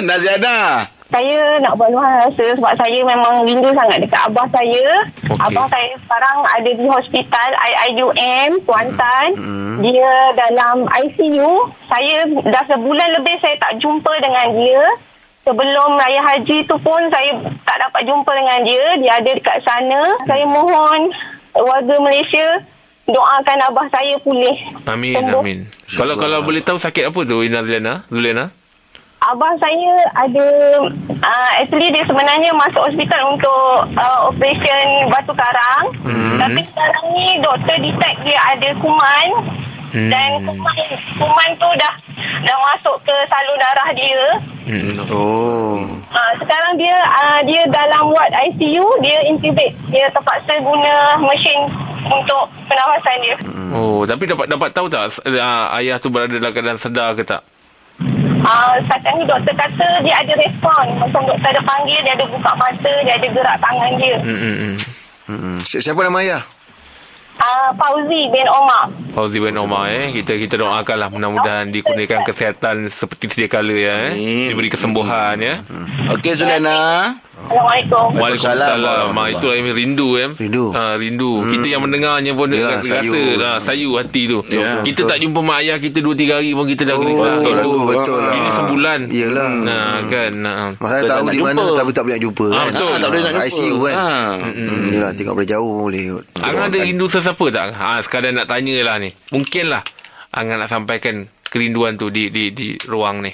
Naziana 0.00 0.84
Saya 1.06 1.38
nak 1.62 1.78
buat 1.78 1.88
luahan 1.88 2.18
rasa 2.20 2.44
sebab 2.52 2.72
saya 2.74 2.98
memang 3.00 3.40
rindu 3.42 3.70
sangat 3.70 4.02
dekat 4.02 4.26
abah 4.26 4.42
saya. 4.50 4.84
Okay. 5.22 5.38
Abah 5.38 5.66
saya 5.70 5.94
sekarang 5.96 6.38
ada 6.44 6.70
di 6.72 6.82
hospital 6.84 7.48
IIUM 7.54 8.50
Kuantan. 8.66 9.28
Hmm. 9.32 9.78
Dia 9.80 10.12
dalam 10.34 10.82
ICU. 10.98 11.46
Saya 11.86 12.16
dah 12.42 12.64
sebulan 12.66 13.08
lebih 13.16 13.38
saya 13.38 13.54
tak 13.56 13.78
jumpa 13.78 14.12
dengan 14.18 14.46
dia. 14.52 14.82
Sebelum 15.46 15.90
raya 15.94 16.20
haji 16.26 16.66
tu 16.66 16.74
pun 16.82 16.98
saya 17.06 17.38
tak 17.62 17.76
dapat 17.78 18.02
jumpa 18.02 18.30
dengan 18.34 18.66
dia. 18.66 18.84
Dia 18.98 19.12
ada 19.22 19.30
dekat 19.30 19.62
sana. 19.62 20.02
Saya 20.26 20.42
mohon 20.42 21.14
warga 21.54 21.94
Malaysia 22.02 22.66
doakan 23.06 23.58
abah 23.70 23.86
saya 23.94 24.14
pulih. 24.26 24.56
Amin 24.90 25.14
Sembuh. 25.14 25.42
amin 25.42 25.58
Kalau 25.86 26.14
kalau 26.18 26.42
boleh 26.42 26.62
tahu 26.66 26.76
Sakit 26.82 27.14
apa 27.14 27.20
tu 27.22 27.38
Nazliana 27.46 28.02
Zuliana 28.10 28.50
Abang 29.22 29.54
saya 29.58 29.96
ada 30.12 30.46
uh, 31.08 31.50
actually 31.58 31.88
dia 31.90 32.04
sebenarnya 32.04 32.52
masuk 32.52 32.84
hospital 32.84 33.34
untuk 33.34 33.88
uh, 33.96 34.28
operation 34.28 35.08
batu 35.10 35.34
karang. 35.34 35.90
Hmm. 36.04 36.36
Tapi 36.36 36.60
sekarang 36.62 37.06
ni 37.16 37.26
doktor 37.40 37.74
detect 37.80 38.18
dia 38.22 38.38
ada 38.54 38.68
kuman. 38.76 39.28
Hmm. 39.90 40.10
Dan 40.12 40.30
kuman 40.46 40.78
kuman 41.16 41.50
tu 41.58 41.68
dah 41.80 42.05
dah 42.42 42.58
masuk 42.62 42.96
ke 43.02 43.14
salur 43.26 43.56
darah 43.56 43.88
dia. 43.92 44.22
Oh. 45.08 45.78
Uh, 46.10 46.32
sekarang 46.38 46.74
dia 46.74 46.96
uh, 46.96 47.40
dia 47.42 47.62
dalam 47.68 48.10
ward 48.10 48.32
ICU, 48.50 48.84
dia 49.00 49.18
intubate. 49.24 49.76
Dia 49.88 50.10
terpaksa 50.10 50.58
guna 50.58 51.20
mesin 51.22 51.70
untuk 52.06 52.44
pernafasan 52.66 53.16
dia. 53.22 53.36
Oh 53.74 54.06
Tapi 54.06 54.24
dapat 54.24 54.46
dapat 54.46 54.70
tahu 54.70 54.86
tak 54.86 55.10
uh, 55.22 55.66
Ayah 55.74 55.98
tu 55.98 56.08
berada 56.08 56.34
dalam 56.34 56.54
keadaan 56.54 56.78
sedar 56.78 57.14
ke 57.14 57.22
tak 57.22 57.42
Uh, 58.36 58.76
setakat 58.84 59.16
ni 59.16 59.24
doktor 59.24 59.56
kata 59.56 59.88
dia 60.04 60.14
ada 60.20 60.32
respon. 60.36 60.84
Macam 61.00 61.24
doktor 61.24 61.48
ada 61.50 61.62
panggil, 61.64 61.98
dia 62.04 62.12
ada 62.14 62.28
buka 62.28 62.52
mata, 62.54 62.92
dia 63.02 63.14
ada 63.16 63.26
gerak 63.26 63.56
tangan 63.58 63.90
dia. 63.96 64.16
Hmm, 64.20 64.38
hmm, 64.38 64.56
hmm. 64.60 64.74
Hmm. 65.26 65.58
Si- 65.64 65.82
Siapa 65.82 66.04
nama 66.04 66.20
ayah? 66.20 66.42
Uh, 67.36 67.68
Fauzi 67.76 68.32
bin 68.32 68.48
Omar. 68.48 68.88
Fauzi 69.12 69.38
bin 69.38 69.56
Omar 69.60 69.92
eh? 69.92 70.08
Kita 70.08 70.40
kita 70.40 70.56
doakanlah 70.56 71.12
mudah-mudahan 71.12 71.68
dikurniakan 71.68 72.24
kesihatan 72.24 72.88
seperti 72.88 73.28
sedia 73.28 73.48
kala 73.52 73.76
ya 73.76 74.12
eh? 74.12 74.48
Diberi 74.48 74.72
kesembuhan 74.72 75.36
ya? 75.36 75.60
Okey 76.16 76.32
Zuliana 76.32 77.12
Assalamualaikum. 77.36 78.16
Waalaikumsalam. 78.16 78.80
Waalaikumsalam. 78.80 79.12
Ah, 79.14 79.28
itulah 79.28 79.54
yang 79.54 79.68
rindu 79.70 80.08
eh. 80.16 80.28
Rindu. 80.34 80.64
Ha, 80.72 80.96
rindu. 80.96 81.30
Hmm. 81.36 81.50
Kita 81.52 81.66
yang 81.68 81.82
mendengarnya 81.84 82.32
pun 82.32 82.48
Yalah, 82.48 82.80
rasa 82.80 82.96
sayu. 82.96 83.12
lah, 83.36 83.56
sayu 83.60 83.90
hati 83.94 84.22
tu. 84.24 84.38
Ya, 84.48 84.80
kita 84.80 85.04
betul. 85.04 85.10
tak 85.12 85.18
jumpa 85.20 85.40
mak 85.44 85.58
ayah 85.60 85.76
kita 85.76 85.98
2 86.00 86.16
3 86.16 86.32
hari 86.32 86.50
pun 86.50 86.64
kita 86.64 86.82
dah 86.82 86.96
Oh, 86.96 87.00
gelisah. 87.04 87.32
betul 87.36 87.52
lah 87.52 87.60
Itu. 87.60 87.68
tu, 87.68 87.80
betul 87.86 88.18
lah. 88.18 88.32
Ini 88.32 88.48
sebulan. 88.50 88.98
Iyalah. 89.06 89.48
Nah, 89.60 89.94
kan. 90.08 90.32
Nah. 90.34 90.64
Tak 90.74 91.02
tahu 91.04 91.22
nak 91.22 91.28
di 91.28 91.38
mana 91.38 91.60
jumpa. 91.60 91.76
tapi 91.76 91.90
tak 91.92 92.02
boleh 92.02 92.14
nak 92.14 92.22
jumpa 92.24 92.46
Ah, 92.46 92.56
kan. 92.56 92.66
betul. 92.66 92.92
tak 92.96 93.08
boleh 93.12 93.20
nak 93.20 93.30
jumpa 93.30 93.46
ICU 93.46 93.76
kan. 93.78 93.94
ha. 93.94 94.08
Hmm. 94.40 94.84
Yalah 94.88 95.10
tengok 95.12 95.34
boleh 95.36 95.48
jauh 95.48 95.72
boleh. 95.78 96.04
Ang 96.40 96.56
ada 96.58 96.78
rindu 96.78 97.06
sesiapa 97.06 97.46
tak? 97.48 97.66
Ha, 97.70 97.88
sekadar 98.00 98.32
nak 98.32 98.46
tanya 98.46 98.74
lah 98.82 98.96
ni. 98.96 99.12
Mungkin 99.28 99.64
lah. 99.68 99.84
Ang 100.32 100.56
nak 100.56 100.66
sampaikan 100.66 101.14
kerinduan 101.46 101.94
tu 101.94 102.08
di 102.08 102.32
di 102.32 102.48
di 102.50 102.74
ruang 102.82 103.20
ni. 103.20 103.32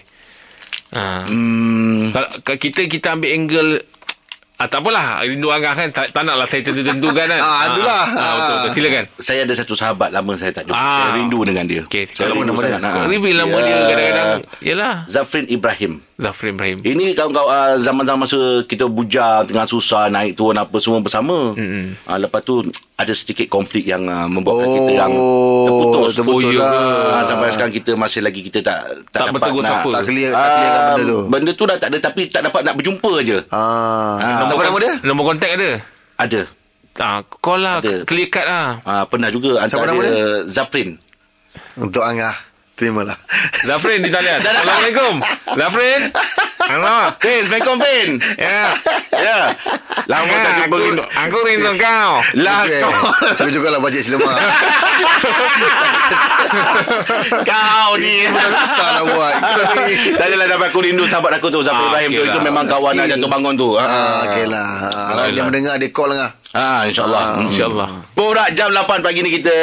Ha. 0.93 1.25
Hmm, 1.25 1.72
Kalau 2.13 2.29
kalau 2.41 2.59
kita 2.59 2.81
kita 2.87 3.07
ambil 3.13 3.31
angle 3.31 3.71
Ah, 4.55 4.71
tak 4.71 4.79
apalah 4.79 5.27
Rindu 5.27 5.51
Angah 5.51 5.75
kan 5.75 5.91
Tak, 5.91 6.15
tak 6.15 6.23
naklah 6.23 6.47
saya 6.47 6.63
tentu-tentukan 6.63 7.27
kan 7.27 7.41
Ah, 7.43 7.75
itulah. 7.75 8.03
ah, 8.07 8.33
Betul 8.33 8.55
betul 8.55 8.71
Silakan 8.73 9.05
Saya 9.19 9.41
ada 9.43 9.55
satu 9.59 9.75
sahabat 9.75 10.15
lama 10.15 10.33
saya 10.39 10.55
tak 10.55 10.71
jumpa. 10.71 10.79
Ah. 10.79 11.03
Saya 11.03 11.11
rindu 11.19 11.39
dengan 11.43 11.65
dia. 11.67 11.83
Okey, 11.83 12.07
Saya 12.07 12.31
siapa 12.31 12.37
rindu 12.37 12.47
nama 12.47 12.61
dia? 12.63 12.79
Ah. 12.79 13.05
Reveal 13.11 13.37
nama 13.39 13.57
Ya. 13.59 13.65
dia 13.65 13.77
kadang-kadang 13.89 14.29
Yelah 14.63 14.95
Zafrin 15.11 15.51
Ibrahim. 15.51 15.99
Zafrin 16.23 16.53
Ibrahim 16.53 16.79
Ini 16.81 17.13
kawan-kawan 17.13 17.51
uh, 17.51 17.75
zaman-zaman 17.77 18.21
masa 18.21 18.39
kita 18.63 18.85
bujang 18.85 19.45
tengah 19.45 19.65
susah 19.65 20.07
naik 20.07 20.33
turun 20.33 20.55
apa 20.55 20.77
semua 20.77 20.99
bersama. 20.99 21.53
Mm-hmm. 21.53 21.85
Uh, 22.05 22.19
lepas 22.19 22.41
tu 22.41 22.63
ada 22.95 23.13
sedikit 23.13 23.47
konflik 23.49 23.83
yang 23.83 24.03
uh, 24.05 24.25
membuatkan 24.25 24.63
Oh, 24.65 24.75
kita 24.79 24.93
yang 24.97 25.13
terputus. 25.63 26.13
terputus 26.15 26.47
Oh, 26.47 26.55
ya 26.55 26.61
lah. 26.61 27.19
Ah, 27.19 27.23
sampai 27.23 27.49
sekarang 27.51 27.73
kita 27.73 27.91
masih 27.93 28.21
lagi 28.21 28.41
kita 28.41 28.59
tak 28.61 28.79
tak, 29.11 29.27
Tak 29.27 29.35
dapat 29.35 29.51
nak 29.53 29.65
sapa. 29.65 29.91
Tak 29.91 30.03
clear, 30.05 30.31
tak 30.31 30.49
clear 30.53 30.71
kan 30.71 30.79
Ah, 30.79 30.87
benda 30.89 31.03
tu. 31.05 31.19
Benda 31.27 31.51
tu 31.53 31.65
dah 31.65 31.77
tak 31.77 31.89
ada 31.91 31.99
tapi 32.01 32.21
tak 32.27 32.43
dapat 32.45 32.61
nak 32.63 32.75
berjumpa 32.75 33.13
je. 33.23 33.39
Ah. 33.49 34.47
Siapa 34.47 34.63
nama 34.63 34.79
dia? 34.79 34.93
Nombor 35.03 35.25
kontak 35.29 35.51
ada 35.53 35.71
Ada. 36.17 36.41
ah, 36.97 37.19
Call 37.35 37.61
lah 37.61 37.77
Ada. 37.81 38.05
Clear 38.05 38.29
cut 38.29 38.45
lah 38.45 38.69
Ah, 38.83 39.05
pernah 39.05 39.29
juga 39.29 39.59
Siapa 39.61 39.83
antara 39.83 39.91
nama 39.91 40.03
dia 40.03 40.23
Zafrin. 40.47 40.89
Untuk 41.75 42.01
Angah. 42.01 42.37
Terimalah. 42.83 43.15
Zafrin 43.63 44.03
di 44.03 44.11
talian 44.11 44.43
Assalamualaikum 44.43 45.23
Zafrin 45.55 46.03
Halo 46.67 47.15
Fin, 47.17 47.47
Assalamualaikum 47.47 47.77
Fin. 47.79 48.09
Ya 48.35 48.75
Ya. 49.15 49.39
Lama 50.11 50.27
tak 50.35 50.51
jumpa 50.59 50.67
aku, 50.67 50.77
rindu. 50.83 51.03
aku 51.07 51.37
rindu 51.47 51.71
kau 51.79 52.13
Lah 52.37 52.67
Okay. 52.67 52.83
kau. 52.83 52.91
Cuba 53.39 53.51
juga 53.53 53.69
lah 53.71 53.79
bajet 53.79 54.03
selemak. 54.03 54.35
Kau 57.45 57.91
ni. 57.97 58.27
Bukan 58.27 58.51
susah 58.57 58.89
nak 58.91 59.05
buat. 59.07 59.35
Tak 60.19 60.27
adalah 60.27 60.47
sampai 60.49 60.67
aku 60.69 60.79
rindu 60.83 61.05
sahabat 61.07 61.39
aku 61.39 61.47
tu 61.49 61.63
Zafrin 61.63 61.79
Ah, 61.81 61.91
Ibrahim 61.95 62.11
tu 62.13 62.23
Itu 62.25 62.35
lah. 62.35 62.45
memang 62.45 62.65
kawan 62.67 62.99
jatuh 62.99 63.31
bangun 63.31 63.55
tu 63.55 63.69
Ah, 63.75 63.87
Ah, 63.87 64.19
okey 64.27 64.45
lah. 64.49 64.67
Harap 65.09 65.31
dia 65.31 65.43
mendengar 65.45 65.75
dia 65.77 65.89
call 65.89 66.11
Angah. 66.11 66.35
Ah, 66.53 66.85
insyaAllah. 66.85 67.25
Hmm. 67.41 67.49
InsyaAllah 67.49 67.89
Borak 68.13 68.53
jam 68.53 68.69
8 68.69 69.01
pagi 69.01 69.25
ni 69.25 69.33
kita 69.33 69.57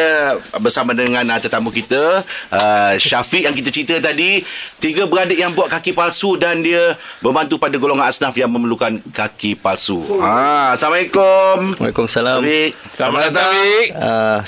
bersama 0.58 0.98
dengan 0.98 1.22
uh, 1.22 1.40
tetamu 1.40 1.70
kita 1.70 2.26
uh, 2.50 2.94
Syafiq 2.98 3.46
yang 3.46 3.54
kita 3.54 3.70
cerita 3.70 3.96
tadi 4.02 4.42
tiga 4.82 5.06
beradik 5.06 5.38
yang 5.38 5.54
buat 5.54 5.70
kaki 5.70 5.94
palsu 5.94 6.34
dan 6.36 6.66
dia 6.66 6.98
membantu 7.22 7.62
pada 7.62 7.78
golongan 7.78 8.10
asnaf 8.10 8.34
yang 8.34 8.50
memerlukan 8.50 9.06
kaki 9.14 9.54
palsu. 9.54 10.02
Ah, 10.18 10.74
Assalamualaikum. 10.74 11.78
Waalaikumsalam. 11.78 12.42
Syafiq. 12.42 12.72
Selamat 12.98 13.22
datang 13.32 13.54
Uh, 14.00 14.40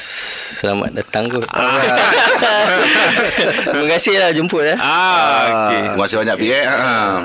selamat 0.58 0.90
datang 0.98 1.24
kot. 1.30 1.46
Terima 3.72 3.88
kasih 3.96 4.16
lah 4.18 4.30
jemput 4.34 4.64
eh. 4.66 4.78
Ah, 4.80 5.70
okay. 5.70 5.82
Terima 5.94 6.04
kasih 6.08 6.18
banyak 6.24 6.36
Fik 6.42 6.52
eh. 6.52 6.66
Ah. 6.68 7.16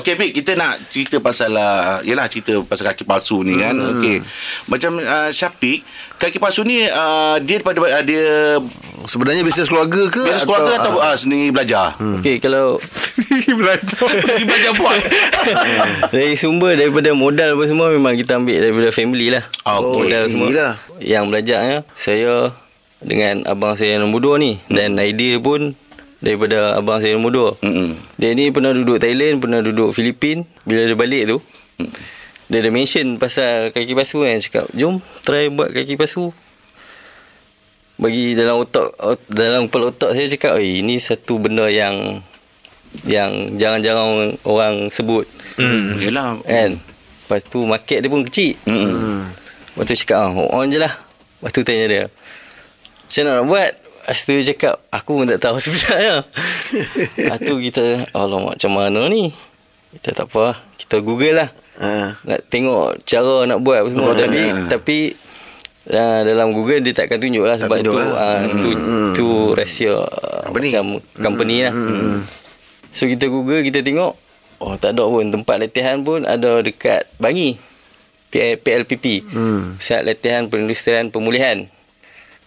Okey 0.00 0.14
Fik, 0.18 0.30
kita 0.42 0.52
nak 0.58 0.76
cerita 0.90 1.22
pasal 1.22 1.54
uh, 1.54 2.00
yalah 2.02 2.26
cerita 2.26 2.58
pasal 2.66 2.92
kaki 2.92 3.06
palsu 3.06 3.40
ni 3.46 3.56
kan. 3.56 3.76
Okey. 3.76 4.20
Macam 4.66 4.96
uh, 4.98 5.30
Syafiq, 5.30 5.84
kaki 6.16 6.40
palsu 6.40 6.64
ni 6.64 6.88
uh, 6.88 7.36
dia 7.44 7.60
daripada 7.60 7.78
uh, 7.84 8.04
dia 8.04 8.24
Sebenarnya 9.06 9.46
bisnes 9.46 9.70
keluarga 9.70 10.10
ke? 10.10 10.18
biasa 10.18 10.42
keluarga 10.42 10.72
atau 10.82 10.98
uh, 10.98 11.14
sendiri 11.14 11.54
belajar? 11.54 11.94
Okey 12.18 12.42
kalau 12.42 12.82
Belajar 13.46 14.02
Dia 14.34 14.44
belajar 14.44 14.72
buat. 14.74 15.00
dari 16.16 16.34
sumber 16.34 16.74
daripada 16.74 17.14
modal 17.14 17.54
apa 17.54 17.64
semua 17.70 17.88
memang 17.94 18.18
kita 18.18 18.36
ambil 18.36 18.58
daripada 18.58 18.88
family 18.90 19.30
lah. 19.30 19.46
Oh, 19.64 20.02
modal 20.02 20.26
okey 20.26 20.32
semua. 20.34 20.48
lah. 20.50 20.72
Yang 20.98 21.24
belajarnya 21.30 21.78
saya 21.94 22.32
dengan 22.98 23.46
abang 23.46 23.78
saya 23.78 23.96
yang 23.96 24.08
nombor 24.08 24.20
dua 24.24 24.34
ni 24.42 24.58
dan 24.66 24.98
idea 24.98 25.38
pun 25.38 25.76
daripada 26.18 26.74
abang 26.74 26.98
saya 26.98 27.14
yang 27.14 27.22
nombor 27.22 27.32
dua. 27.32 27.50
Mm-mm. 27.62 27.94
Dia 28.18 28.34
ni 28.34 28.50
pernah 28.50 28.74
duduk 28.74 28.98
Thailand, 28.98 29.38
pernah 29.38 29.60
duduk 29.62 29.94
Filipin. 29.94 30.42
Bila 30.66 30.82
dia 30.82 30.98
balik 30.98 31.22
tu, 31.30 31.36
dia 32.46 32.62
ada 32.62 32.70
mention 32.70 33.18
pasal 33.18 33.74
kaki 33.74 33.92
pasu 33.92 34.22
kan. 34.22 34.38
Cakap, 34.38 34.66
jom 34.70 35.02
try 35.22 35.50
buat 35.50 35.74
kaki 35.74 35.98
pasu. 35.98 36.30
Bagi 37.96 38.36
dalam 38.36 38.60
otak, 38.60 38.92
ot- 39.00 39.30
dalam 39.32 39.66
kepala 39.66 39.88
otak 39.88 40.12
saya 40.12 40.28
cakap, 40.28 40.60
eh, 40.60 40.84
ini 40.84 41.00
satu 41.00 41.40
benda 41.40 41.66
yang 41.66 42.20
yang 43.08 43.56
jarang-jarang 43.56 44.08
orang, 44.08 44.32
orang 44.44 44.74
sebut. 44.92 45.24
Hmm. 45.56 45.96
Yelah. 45.98 46.36
Kan? 46.44 46.76
Lepas 46.78 47.48
tu 47.48 47.64
market 47.64 48.04
dia 48.04 48.12
pun 48.12 48.22
kecil. 48.22 48.54
Mm-mm. 48.68 49.26
Lepas 49.74 49.84
tu 49.88 49.94
cakap, 49.96 50.28
ah, 50.28 50.30
on 50.54 50.68
je 50.68 50.78
lah. 50.78 50.92
Lepas 51.40 51.50
tu 51.50 51.60
tanya 51.64 51.86
dia, 51.88 52.04
macam 52.06 53.22
nak 53.26 53.44
buat? 53.48 53.72
Lepas 54.06 54.18
tu 54.22 54.32
dia 54.38 54.44
cakap, 54.54 54.74
aku 54.92 55.10
pun 55.18 55.26
tak 55.26 55.40
tahu 55.42 55.56
sebenarnya. 55.64 56.22
Lepas 57.16 57.38
tu 57.42 57.54
kita, 57.58 57.84
alamak 58.14 58.54
macam 58.54 58.70
mana 58.70 59.00
ni? 59.10 59.32
Kita 59.98 60.12
tak 60.12 60.28
apa 60.30 60.52
lah. 60.52 60.56
Kita 60.76 61.00
google 61.00 61.32
lah. 61.42 61.50
Ah. 61.76 62.16
Nak 62.24 62.40
tengok 62.48 63.00
cara 63.04 63.44
nak 63.44 63.58
buat 63.60 63.84
apa 63.84 63.88
semua. 63.92 64.10
Oh, 64.10 64.16
tapi, 64.16 64.40
ya. 64.40 64.54
tapi 64.66 64.98
uh, 65.92 66.20
dalam 66.24 66.56
google 66.56 66.80
dia 66.80 66.92
takkan 66.96 67.20
tunjuk 67.20 67.44
lah. 67.44 67.56
Tak 67.60 67.68
Sebab 67.68 67.76
tunjuk 67.80 67.94
tu, 67.94 68.00
lah. 68.00 68.10
uh, 68.16 68.40
tu, 68.48 68.70
tu 69.12 69.26
rahsia 69.52 69.92
uh, 69.92 70.40
Company. 70.48 70.68
macam 70.72 70.86
company 71.20 71.56
lah. 71.64 71.72
So 72.90 73.04
kita 73.04 73.28
google, 73.28 73.60
kita 73.60 73.84
tengok. 73.84 74.16
Oh 74.56 74.74
tak 74.80 74.96
ada 74.96 75.04
pun. 75.04 75.28
Tempat 75.28 75.56
latihan 75.60 76.00
pun 76.00 76.24
ada 76.24 76.64
dekat 76.64 77.04
Bangi. 77.20 77.60
PLPP. 78.36 79.24
Hmm. 79.32 79.80
Pusat 79.80 80.00
Latihan 80.04 80.42
Perindustrian 80.52 81.08
Pemulihan. 81.08 81.72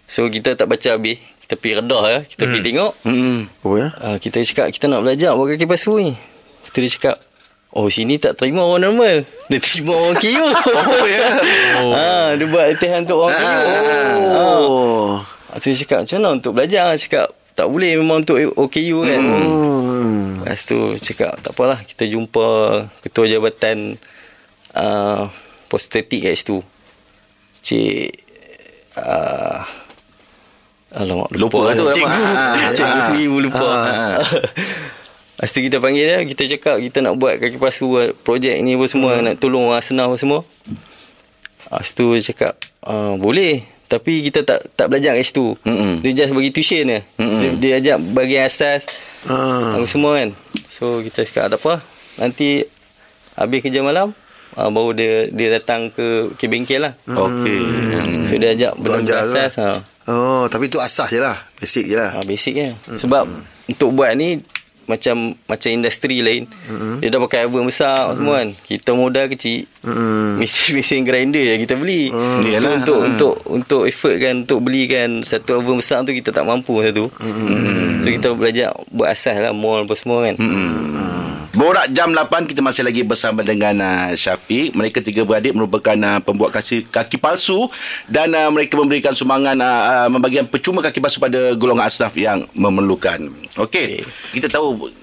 So 0.06 0.30
kita 0.30 0.54
tak 0.54 0.70
baca 0.70 0.98
habis. 0.98 1.18
Kita 1.42 1.58
pergi 1.58 1.82
redah 1.82 2.04
ya. 2.06 2.20
Kita 2.26 2.46
pergi 2.46 2.62
tengok. 2.62 2.92
Mm-mm. 3.10 3.38
Oh 3.66 3.74
ya? 3.74 3.90
Uh, 3.98 4.18
kita 4.22 4.38
cakap 4.46 4.70
kita 4.70 4.86
nak 4.86 5.02
belajar 5.02 5.34
buat 5.34 5.50
kaki 5.50 5.66
pasu 5.66 5.98
ni. 5.98 6.14
Kita 6.70 6.78
dia 6.78 6.92
cakap 6.94 7.16
Oh 7.70 7.86
sini 7.86 8.18
tak 8.18 8.34
terima 8.34 8.66
orang 8.66 8.82
normal 8.90 9.30
Dia 9.46 9.60
terima 9.62 9.94
orang 9.94 10.18
KU 10.18 10.46
Oh 10.98 11.06
ya 11.06 11.28
oh. 11.86 11.94
ha, 11.98 12.34
Dia 12.34 12.46
buat 12.50 12.66
latihan 12.74 13.06
untuk 13.06 13.30
orang 13.30 13.38
KU 13.38 14.22
Oh. 14.26 15.22
ha. 15.22 15.58
Tu 15.62 15.70
dia 15.74 15.86
cakap 15.86 16.06
macam 16.06 16.18
mana 16.18 16.30
untuk 16.34 16.52
belajar 16.58 16.98
Cakap 16.98 17.28
tak 17.54 17.68
boleh 17.68 18.00
memang 18.00 18.24
untuk 18.24 18.40
OKU 18.56 19.04
kan 19.04 19.22
Hmm. 20.00 20.40
Lepas 20.48 20.64
tu 20.64 20.96
cakap 20.98 21.36
tak 21.44 21.52
apalah 21.52 21.84
kita 21.84 22.08
jumpa 22.08 22.48
ketua 23.04 23.28
jabatan 23.28 24.00
uh, 24.74 25.28
postetik 25.68 26.24
kat 26.24 26.40
situ. 26.40 26.64
Cik 27.60 28.10
uh, 28.96 29.60
Alamak 30.96 31.30
Lupa 31.38 31.70
lah 31.70 31.74
tu, 31.78 31.86
Cikgu 31.92 32.10
apa? 32.10 32.32
Ah, 32.34 32.72
Cikgu 32.74 32.98
ah, 32.98 33.06
sendiri 33.06 33.28
pun 33.30 33.42
lupa 33.46 33.62
ah, 33.62 33.84
ah. 34.18 34.26
Lepas 35.40 35.50
tu 35.50 35.60
kita 35.62 35.80
panggil 35.80 36.04
dia 36.04 36.20
Kita 36.22 36.44
cakap 36.50 36.76
kita 36.78 37.00
nak 37.00 37.16
buat 37.16 37.40
kaki 37.40 37.56
pasu 37.56 37.88
Projek 38.20 38.60
ni 38.60 38.76
apa 38.76 38.86
semua 38.86 39.16
Nak 39.18 39.40
tolong 39.40 39.72
orang 39.72 39.80
senang 39.80 40.12
apa 40.12 40.20
semua 40.20 40.44
Lepas 41.62 41.88
tu 41.90 42.12
dia 42.12 42.24
cakap 42.26 42.54
ah, 42.82 43.16
Boleh 43.16 43.64
Tapi 43.88 44.20
kita 44.22 44.44
tak 44.44 44.68
tak 44.74 44.88
belajar 44.88 45.16
kat 45.16 45.24
situ 45.24 45.56
Mm-mm. 45.64 46.02
Dia 46.02 46.12
just 46.14 46.32
bagi 46.32 46.52
tuition 46.52 46.84
je 46.86 47.00
Mm-mm. 47.16 47.40
dia, 47.40 47.50
dia 47.56 47.96
ajak 47.96 47.98
bagi 48.12 48.36
asas 48.36 48.84
Ah. 49.22 49.76
Apa 49.76 49.84
semua 49.84 50.16
kan 50.16 50.32
So 50.66 51.00
kita 51.00 51.24
cakap 51.24 51.48
tak 51.50 51.60
apa 51.60 51.80
Nanti 52.16 52.64
Habis 53.34 53.60
kerja 53.62 53.80
malam 53.80 54.12
uh, 54.54 54.70
Baru 54.70 54.92
dia 54.92 55.28
dia 55.28 55.52
datang 55.54 55.88
ke, 55.88 56.36
ke 56.36 56.48
bengkel 56.48 56.80
lah 56.82 56.94
Okey. 57.04 57.60
Hmm. 57.60 58.24
So 58.24 58.36
dia 58.36 58.52
ajak 58.52 58.76
Untuk 58.76 58.84
benda-benda 58.98 59.12
ajar 59.14 59.20
lah. 59.20 59.28
asas 59.28 59.54
ha. 59.58 59.70
Oh, 60.08 60.48
tapi 60.48 60.68
tu 60.68 60.80
asas 60.80 61.08
je 61.08 61.20
lah. 61.20 61.36
Basic 61.56 61.86
je 61.86 61.96
lah. 61.96 62.12
ha, 62.12 62.24
Basic 62.24 62.54
kan 62.56 62.72
Sebab 62.96 63.24
Untuk 63.68 63.92
buat 63.92 64.16
ni 64.16 64.40
Macam 64.90 65.38
Macam 65.46 65.70
industri 65.70 66.20
lain 66.20 66.50
Dia 66.98 67.08
dah 67.08 67.22
pakai 67.22 67.46
oven 67.46 67.64
besar 67.64 68.10
semua 68.12 68.42
kan 68.42 68.50
Kita 68.58 68.92
modal 68.92 69.30
kecil 69.30 69.70
Hmm. 69.80 70.36
Mesin-mesin 70.36 71.08
grinder 71.08 71.40
yang 71.40 71.62
kita 71.62 71.74
beli 71.74 72.12
so, 72.12 72.44
Yalah. 72.44 72.76
untuk 72.76 72.98
Ha. 72.98 73.06
untuk 73.08 73.34
untuk 73.46 73.82
effort 73.86 74.18
kan 74.18 74.44
untuk 74.44 74.60
belikan 74.60 75.24
satu 75.24 75.56
oven 75.56 75.80
besar 75.80 76.04
tu 76.04 76.12
kita 76.12 76.32
tak 76.32 76.44
mampu 76.44 76.84
satu. 76.84 77.08
So 78.00 78.08
kita 78.10 78.34
belajar 78.34 78.76
buat 78.90 79.08
asas 79.08 79.40
lah 79.40 79.56
mall 79.56 79.84
apa 79.84 79.96
semua 79.96 80.28
kan. 80.28 80.36
Borak 81.50 81.90
jam 81.90 82.14
8 82.14 82.46
kita 82.46 82.62
masih 82.62 82.86
lagi 82.86 83.02
bersama 83.02 83.42
dengan 83.42 83.82
uh, 83.82 84.14
Syafiq. 84.14 84.78
Mereka 84.78 85.02
tiga 85.02 85.26
beradik 85.26 85.58
merupakan 85.58 85.98
uh, 85.98 86.22
pembuat 86.22 86.54
kaki, 86.54 86.86
kaki 86.86 87.18
palsu 87.18 87.66
dan 88.06 88.30
uh, 88.38 88.54
mereka 88.54 88.78
memberikan 88.78 89.18
sumbangan 89.18 89.58
uh, 89.58 89.82
uh, 90.06 90.08
membagikan 90.14 90.46
percuma 90.46 90.86
kaki 90.86 91.02
palsu 91.02 91.18
pada 91.18 91.58
golongan 91.58 91.90
asnaf 91.90 92.14
yang 92.14 92.46
memerlukan. 92.54 93.34
Okey. 93.58 94.06
Kita 94.30 94.46
tahu 94.46 94.94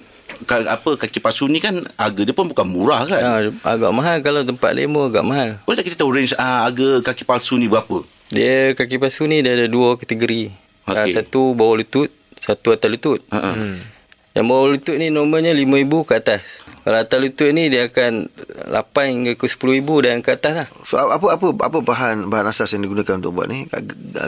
ka, 0.47 0.63
apa 0.71 0.95
kaki 0.95 1.19
palsu 1.19 1.51
ni 1.51 1.59
kan 1.59 1.83
harga 1.99 2.23
dia 2.23 2.31
pun 2.31 2.47
bukan 2.47 2.67
murah 2.71 3.03
kan. 3.11 3.23
Ha, 3.27 3.31
agak 3.67 3.91
mahal 3.91 4.23
kalau 4.23 4.47
tempat 4.47 4.71
lemo 4.71 5.11
agak 5.11 5.27
mahal. 5.27 5.59
Boleh 5.67 5.83
tak 5.83 5.91
kita 5.91 5.99
tahu 5.99 6.15
range 6.15 6.31
uh, 6.39 6.71
harga 6.71 7.03
kaki 7.11 7.27
palsu 7.27 7.59
ni 7.59 7.67
berapa? 7.67 8.07
Dia 8.31 8.71
kaki 8.79 9.03
palsu 9.03 9.27
ni 9.27 9.43
dia 9.43 9.59
ada 9.59 9.67
dua 9.67 9.99
kategori. 9.99 10.55
Okay. 10.87 11.11
satu 11.11 11.59
bawah 11.59 11.83
lutut, 11.83 12.15
satu 12.39 12.71
atas 12.71 12.87
lutut. 12.87 13.19
Ha. 13.35 13.43
Hmm. 13.43 13.96
Yang 14.37 14.47
bawah 14.53 14.67
lutut 14.69 14.97
ni 15.01 15.09
normalnya 15.09 15.57
5000 15.57 16.05
ke 16.05 16.13
atas. 16.21 16.61
Kalau 16.85 17.01
atas 17.01 17.17
lutut 17.17 17.57
ni 17.57 17.73
dia 17.73 17.89
akan 17.89 18.29
8 18.69 18.77
hingga 19.09 19.33
ke 19.33 19.49
10000 19.49 19.81
dan 20.05 20.21
ke 20.21 20.37
atas 20.37 20.53
lah. 20.53 20.69
So 20.85 21.01
apa 21.01 21.41
apa 21.41 21.57
apa 21.57 21.79
bahan 21.81 22.29
bahan 22.29 22.45
asas 22.53 22.77
yang 22.77 22.85
digunakan 22.85 23.17
untuk 23.17 23.33
buat 23.33 23.49
ni? 23.49 23.65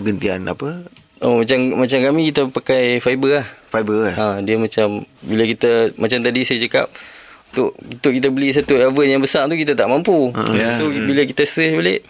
Gentian 0.01 0.49
apa? 0.49 0.81
Oh 1.21 1.45
macam 1.45 1.61
macam 1.77 1.99
kami 2.01 2.33
kita 2.33 2.49
pakai 2.49 3.05
fiber 3.05 3.45
lah. 3.45 3.47
Fiber 3.69 4.09
kan? 4.09 4.15
Ha 4.17 4.27
dia 4.41 4.57
macam 4.57 5.05
bila 5.29 5.45
kita 5.45 5.93
macam 6.01 6.19
tadi 6.25 6.41
saya 6.49 6.59
cakap 6.65 6.89
untuk 7.53 7.77
untuk 7.77 8.13
kita 8.17 8.33
beli 8.33 8.49
satu 8.57 8.81
oven 8.81 9.13
yang 9.13 9.21
besar 9.21 9.45
tu 9.45 9.61
kita 9.61 9.77
tak 9.77 9.93
mampu. 9.93 10.33
Ya. 10.57 10.81
So 10.81 10.89
bila 10.89 11.29
kita 11.29 11.45
search 11.45 11.77
balik 11.77 12.01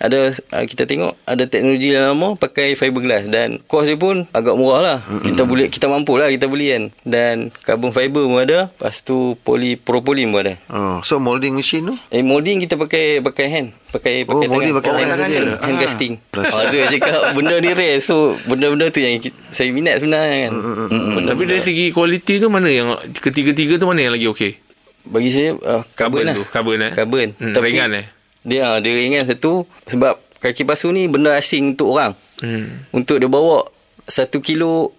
ada 0.00 0.18
uh, 0.28 0.64
kita 0.64 0.84
tengok 0.84 1.12
ada 1.22 1.44
teknologi 1.44 1.92
yang 1.92 2.10
lama 2.10 2.32
pakai 2.34 2.72
fiberglass 2.72 3.28
dan 3.28 3.60
kos 3.62 3.84
dia 3.84 3.94
pun 3.94 4.24
agak 4.30 4.56
murah 4.56 4.80
lah. 4.80 4.98
Kita 5.20 5.44
boleh 5.44 5.68
kita 5.68 5.86
mampu 5.86 6.16
lah 6.16 6.26
kita 6.26 6.48
beli 6.48 6.72
kan. 6.72 6.84
Dan 7.02 7.34
carbon 7.60 7.92
fiber 7.92 8.24
pun 8.24 8.40
ada, 8.40 8.66
lepas 8.66 8.96
tu 9.00 9.36
polypropylene 9.40 10.30
pun 10.30 10.40
ada. 10.40 10.54
Oh, 10.68 10.98
so 11.00 11.16
molding 11.16 11.52
machine 11.52 11.84
tu? 11.84 11.94
Eh 12.08 12.20
molding 12.20 12.58
kita 12.58 12.74
pakai 12.74 13.20
pakai 13.20 13.46
hand, 13.46 13.68
pakai 13.90 14.24
Oh, 14.24 14.34
pakai 14.34 14.48
molding 14.48 14.72
pakai 14.74 14.90
oh, 14.90 14.96
tangan 14.96 15.08
hand, 15.10 15.20
saja. 15.22 15.40
hand 15.60 15.76
Ah. 15.76 15.80
casting. 15.80 16.12
Ah 16.32 16.64
tu 16.64 16.76
cakap 16.80 17.20
benda 17.32 17.54
ni 17.58 17.70
rare. 17.70 18.00
So 18.00 18.40
benda-benda 18.44 18.88
tu 18.88 18.98
yang 18.98 19.20
saya 19.48 19.68
minat 19.68 20.00
sebenarnya 20.00 20.48
kan. 20.48 20.52
Benda- 20.88 21.28
Tapi 21.30 21.42
dari 21.44 21.60
segi 21.60 21.84
kualiti 21.90 22.40
tu 22.40 22.48
mana 22.48 22.66
yang 22.66 22.88
ketiga-tiga 23.14 23.76
tu 23.76 23.84
mana 23.84 24.00
yang 24.00 24.14
lagi 24.14 24.26
okey? 24.26 24.52
bagi 25.00 25.32
saya 25.32 25.56
uh, 25.56 25.80
Carbon 25.90 26.20
carbon 26.20 26.24
lah. 26.24 26.34
tu, 26.36 26.44
carbon 26.46 26.76
eh? 26.78 26.92
Carbon. 26.92 27.28
Hmm, 27.34 27.56
ringan 27.56 27.90
eh? 27.96 28.06
Dia 28.40 28.80
dia 28.80 28.92
ringan 28.96 29.24
satu 29.24 29.68
sebab 29.84 30.16
kaki 30.40 30.64
pasu 30.64 30.88
ni 30.88 31.06
benda 31.06 31.36
asing 31.36 31.76
untuk 31.76 31.92
orang. 31.92 32.16
Hmm. 32.40 32.88
Untuk 32.90 33.20
dia 33.20 33.28
bawa 33.28 33.68
1 34.08 34.32
kilo 34.40 34.96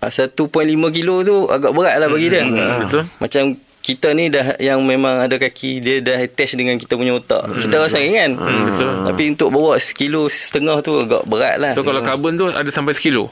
ah, 0.00 0.08
1.5 0.08 0.32
kilo 0.90 1.14
tu 1.20 1.36
agak 1.46 1.72
berat 1.76 2.00
lah 2.00 2.08
bagi 2.08 2.28
dia. 2.32 2.42
Hmm, 2.42 2.88
betul. 2.88 3.02
Macam 3.20 3.42
kita 3.80 4.12
ni 4.12 4.28
dah 4.28 4.60
yang 4.60 4.80
memang 4.84 5.24
ada 5.24 5.36
kaki 5.36 5.80
dia 5.80 6.04
dah 6.04 6.16
attach 6.16 6.52
dengan 6.56 6.76
kita 6.76 6.96
punya 6.96 7.16
otak. 7.16 7.44
Kita 7.60 7.80
rasa 7.80 8.00
ringan. 8.00 8.36
Hmm, 8.36 8.62
betul. 8.72 8.90
Tapi 9.12 9.22
untuk 9.32 9.48
bawa 9.52 9.76
sekilo 9.76 10.28
setengah 10.28 10.80
tu 10.80 10.96
agak 10.96 11.24
berat 11.28 11.56
lah. 11.60 11.72
So 11.76 11.84
kalau 11.84 12.00
karbon 12.00 12.36
tu 12.36 12.48
ada 12.48 12.68
sampai 12.72 12.96
sekilo? 12.96 13.28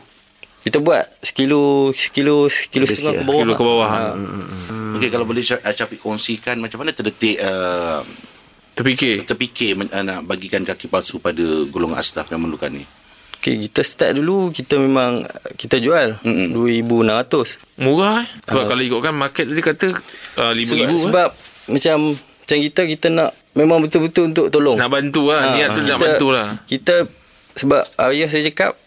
Kita 0.58 0.84
buat 0.84 1.08
sekilo 1.24 1.94
sekilo 1.96 2.52
sekilo 2.52 2.84
Lebih 2.84 2.92
setengah 2.92 3.14
ke 3.14 3.20
sikit 3.20 3.28
bawah. 3.28 3.40
Sekilo 3.40 3.54
ke 3.56 3.64
bawah. 3.64 3.88
Ha. 3.88 4.00
Okey 4.98 5.08
kalau 5.08 5.24
boleh 5.24 5.40
Sya- 5.40 5.62
uh, 5.64 5.72
Syafiq 5.72 6.00
kongsikan 6.02 6.60
macam 6.60 6.84
mana 6.84 6.92
terdetik 6.92 7.40
uh, 7.40 8.04
Terfikir? 8.78 9.26
terfikir 9.26 9.74
men- 9.74 9.90
uh, 9.90 10.06
nak 10.06 10.22
bagikan 10.22 10.62
kaki 10.62 10.86
palsu 10.86 11.18
pada 11.18 11.42
golongan 11.66 11.98
asnaf 11.98 12.30
yang 12.30 12.38
memerlukan 12.38 12.70
ni. 12.70 12.86
Okay, 13.38 13.58
kita 13.58 13.82
start 13.82 14.18
dulu 14.18 14.50
kita 14.50 14.78
memang 14.78 15.22
kita 15.54 15.82
jual 15.82 16.18
Mm-mm. 16.22 16.54
2600. 16.54 17.82
Murah 17.82 18.22
eh? 18.22 18.28
Sebab 18.46 18.64
kalau 18.66 18.82
ikutkan 18.82 19.14
market 19.14 19.46
dia 19.46 19.62
kata 19.62 19.94
uh, 20.38 20.50
Sebab, 20.54 20.86
RM5,000 20.86 20.90
eh? 20.94 20.98
sebab 21.06 21.28
macam 21.70 21.96
macam 22.18 22.56
kita 22.64 22.80
kita 22.86 23.06
nak 23.10 23.30
memang 23.58 23.78
betul-betul 23.82 24.30
untuk 24.30 24.46
tolong. 24.50 24.78
Nak 24.78 24.90
bantu 24.90 25.30
lah. 25.30 25.42
Ha, 25.42 25.54
Niat 25.58 25.68
tu 25.74 25.80
nak 25.82 25.98
bantu 25.98 26.26
lah. 26.30 26.46
Kita 26.66 26.94
sebab 27.58 27.82
ayah 28.10 28.26
saya 28.30 28.46
cakap 28.46 28.78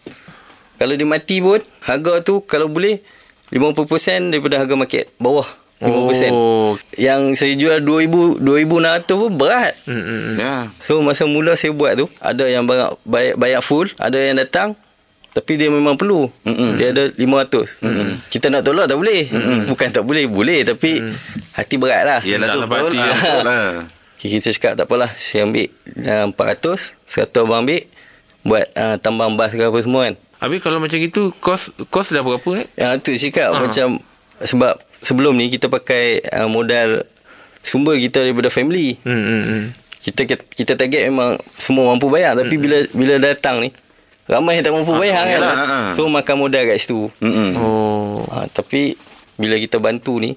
kalau 0.80 0.96
dia 0.96 1.08
mati 1.08 1.44
pun 1.44 1.60
harga 1.84 2.24
tu 2.24 2.44
kalau 2.48 2.72
boleh 2.72 3.04
50% 3.52 4.32
daripada 4.32 4.64
harga 4.64 4.76
market 4.80 5.12
bawah 5.20 5.44
50%. 5.82 6.30
Oh. 6.30 6.78
Yang 6.94 7.22
saya 7.36 7.54
jual 7.54 7.78
2000 7.80 8.38
2600 8.40 9.10
pun 9.12 9.32
berat. 9.34 9.74
Hmm. 9.84 10.36
Ya. 10.36 10.70
So 10.74 11.02
masa 11.02 11.26
mula 11.26 11.54
saya 11.54 11.72
buat 11.72 11.96
tu 11.96 12.06
ada 12.16 12.46
yang 12.46 12.64
bayar, 12.64 12.94
bayar 13.34 13.60
full, 13.60 13.90
ada 13.96 14.16
yang 14.16 14.38
datang 14.38 14.78
tapi 15.32 15.56
dia 15.56 15.68
memang 15.68 15.96
perlu. 15.96 16.28
Mm-mm. 16.44 16.76
Dia 16.76 16.92
ada 16.92 17.08
500. 17.08 17.80
Mm-mm. 17.80 18.20
Kita 18.28 18.48
nak 18.48 18.62
tolak 18.62 18.86
tak 18.86 18.96
boleh. 18.96 19.26
Mm-mm. 19.26 19.60
Bukan 19.66 19.88
tak 19.90 20.04
boleh, 20.04 20.28
boleh 20.28 20.60
tapi 20.62 21.00
hati 21.52 21.76
berat 21.76 22.04
lah. 22.04 22.20
Yalah 22.22 22.46
Tak 22.46 22.54
tu 22.54 22.62
betul. 22.62 22.92
hati 22.92 23.00
Ah, 23.00 23.08
lah. 23.08 23.42
lah. 23.42 23.68
Kita 24.14 24.54
cakap 24.54 24.74
tak 24.76 24.86
apalah 24.86 25.10
Saya 25.12 25.50
ambil 25.50 25.66
uh, 25.98 26.30
400 26.30 26.94
100 27.02 27.42
abang 27.42 27.66
ambil 27.66 27.82
Buat 28.44 28.70
uh, 28.72 28.96
tambang 28.98 29.34
bas 29.34 29.50
ke 29.50 29.58
apa 29.58 29.80
semua 29.80 30.06
kan 30.06 30.16
Habis 30.38 30.62
kalau 30.62 30.78
macam 30.78 31.00
itu 31.00 31.34
kos 31.36 31.74
kos 31.88 32.10
dah 32.10 32.22
berapa 32.22 32.46
eh? 32.56 32.70
Yang 32.76 32.94
tu 33.02 33.10
cakap 33.20 33.50
Ha. 33.50 33.58
macam 33.60 33.98
Sebab 34.38 34.78
sebelum 35.02 35.34
ni 35.34 35.50
kita 35.50 35.68
pakai 35.68 36.22
uh, 36.24 36.48
modal 36.48 37.04
Sumber 37.62 37.98
kita 37.98 38.26
daripada 38.26 38.50
family 38.50 38.98
Hmm, 39.06 39.22
hmm, 39.22 39.42
hmm. 39.46 39.64
kita, 40.02 40.22
kita 40.34 40.74
target 40.74 41.10
memang 41.10 41.38
Semua 41.54 41.94
mampu 41.94 42.10
bayar 42.10 42.34
Tapi 42.34 42.58
bila 42.58 42.82
bila 42.90 43.22
datang 43.22 43.62
ni 43.62 43.70
Ramai 44.26 44.58
yang 44.58 44.66
tak 44.66 44.74
mampu 44.74 44.94
bayar 44.96 45.26
kan 45.26 45.34
yalah, 45.34 45.54
ha. 45.54 45.78
So 45.94 46.10
makan 46.10 46.42
modal 46.42 46.66
kat 46.66 46.78
situ 46.78 47.10
Mm-mm. 47.22 47.54
Oh. 47.58 48.26
ha, 48.30 48.50
Tapi 48.50 48.98
Bila 49.38 49.58
kita 49.58 49.78
bantu 49.78 50.18
ni 50.18 50.34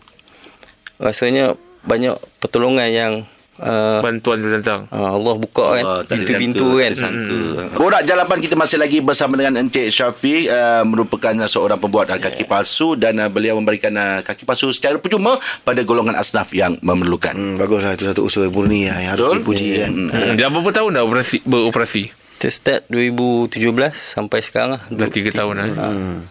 Rasanya 1.01 1.57
Banyak 1.85 2.17
pertolongan 2.41 2.89
yang 2.89 3.13
uh, 3.61 4.01
Bantuan 4.03 4.43
tu 4.43 4.49
datang. 4.51 4.89
uh, 4.91 5.11
Allah 5.15 5.35
buka 5.39 5.65
kan 5.79 5.85
Pintu-pintu 6.09 6.79
jangka, 6.79 6.83
kan 6.83 6.91
tak 6.91 6.91
ada 6.91 6.97
sangka. 6.99 7.79
Borak 7.79 8.03
Jalapan 8.09 8.39
kita 8.43 8.55
masih 8.59 8.79
lagi 8.81 8.99
bersama 9.05 9.39
dengan 9.39 9.61
Encik 9.63 9.93
Syafiq 9.93 10.51
uh, 10.51 10.83
merupakan 10.83 11.35
uh, 11.37 11.49
seorang 11.51 11.79
pembuat 11.79 12.11
uh, 12.11 12.19
kaki 12.19 12.49
palsu 12.49 12.97
dan 12.99 13.21
uh, 13.21 13.29
beliau 13.29 13.61
memberikan 13.61 13.95
uh, 13.95 14.19
kaki 14.25 14.43
palsu 14.49 14.73
secara 14.73 14.99
percuma 14.99 15.37
pada 15.63 15.85
golongan 15.85 16.17
asnaf 16.17 16.51
yang 16.57 16.81
memerlukan. 16.81 17.37
Hmm, 17.37 17.55
baguslah 17.61 17.95
itu 17.95 18.09
satu 18.09 18.27
usaha 18.27 18.49
murni 18.49 18.89
lah, 18.89 18.99
yang 18.99 19.11
harus 19.15 19.27
Betul. 19.29 19.39
dipuji 19.45 19.67
kan. 19.85 19.93
Hmm. 19.93 20.35
Dah 20.35 20.49
berapa 20.51 20.71
tahun 20.73 20.91
dah 20.97 21.03
operasi, 21.05 21.45
beroperasi? 21.45 22.24
Kita 22.45 22.53
start 22.53 22.93
2017 22.93 23.57
sampai 23.97 24.45
sekarang 24.45 24.77
lah. 24.77 24.83
Dah 24.93 25.09
tiga 25.09 25.33
tahun 25.33 25.55
lah. 25.57 25.69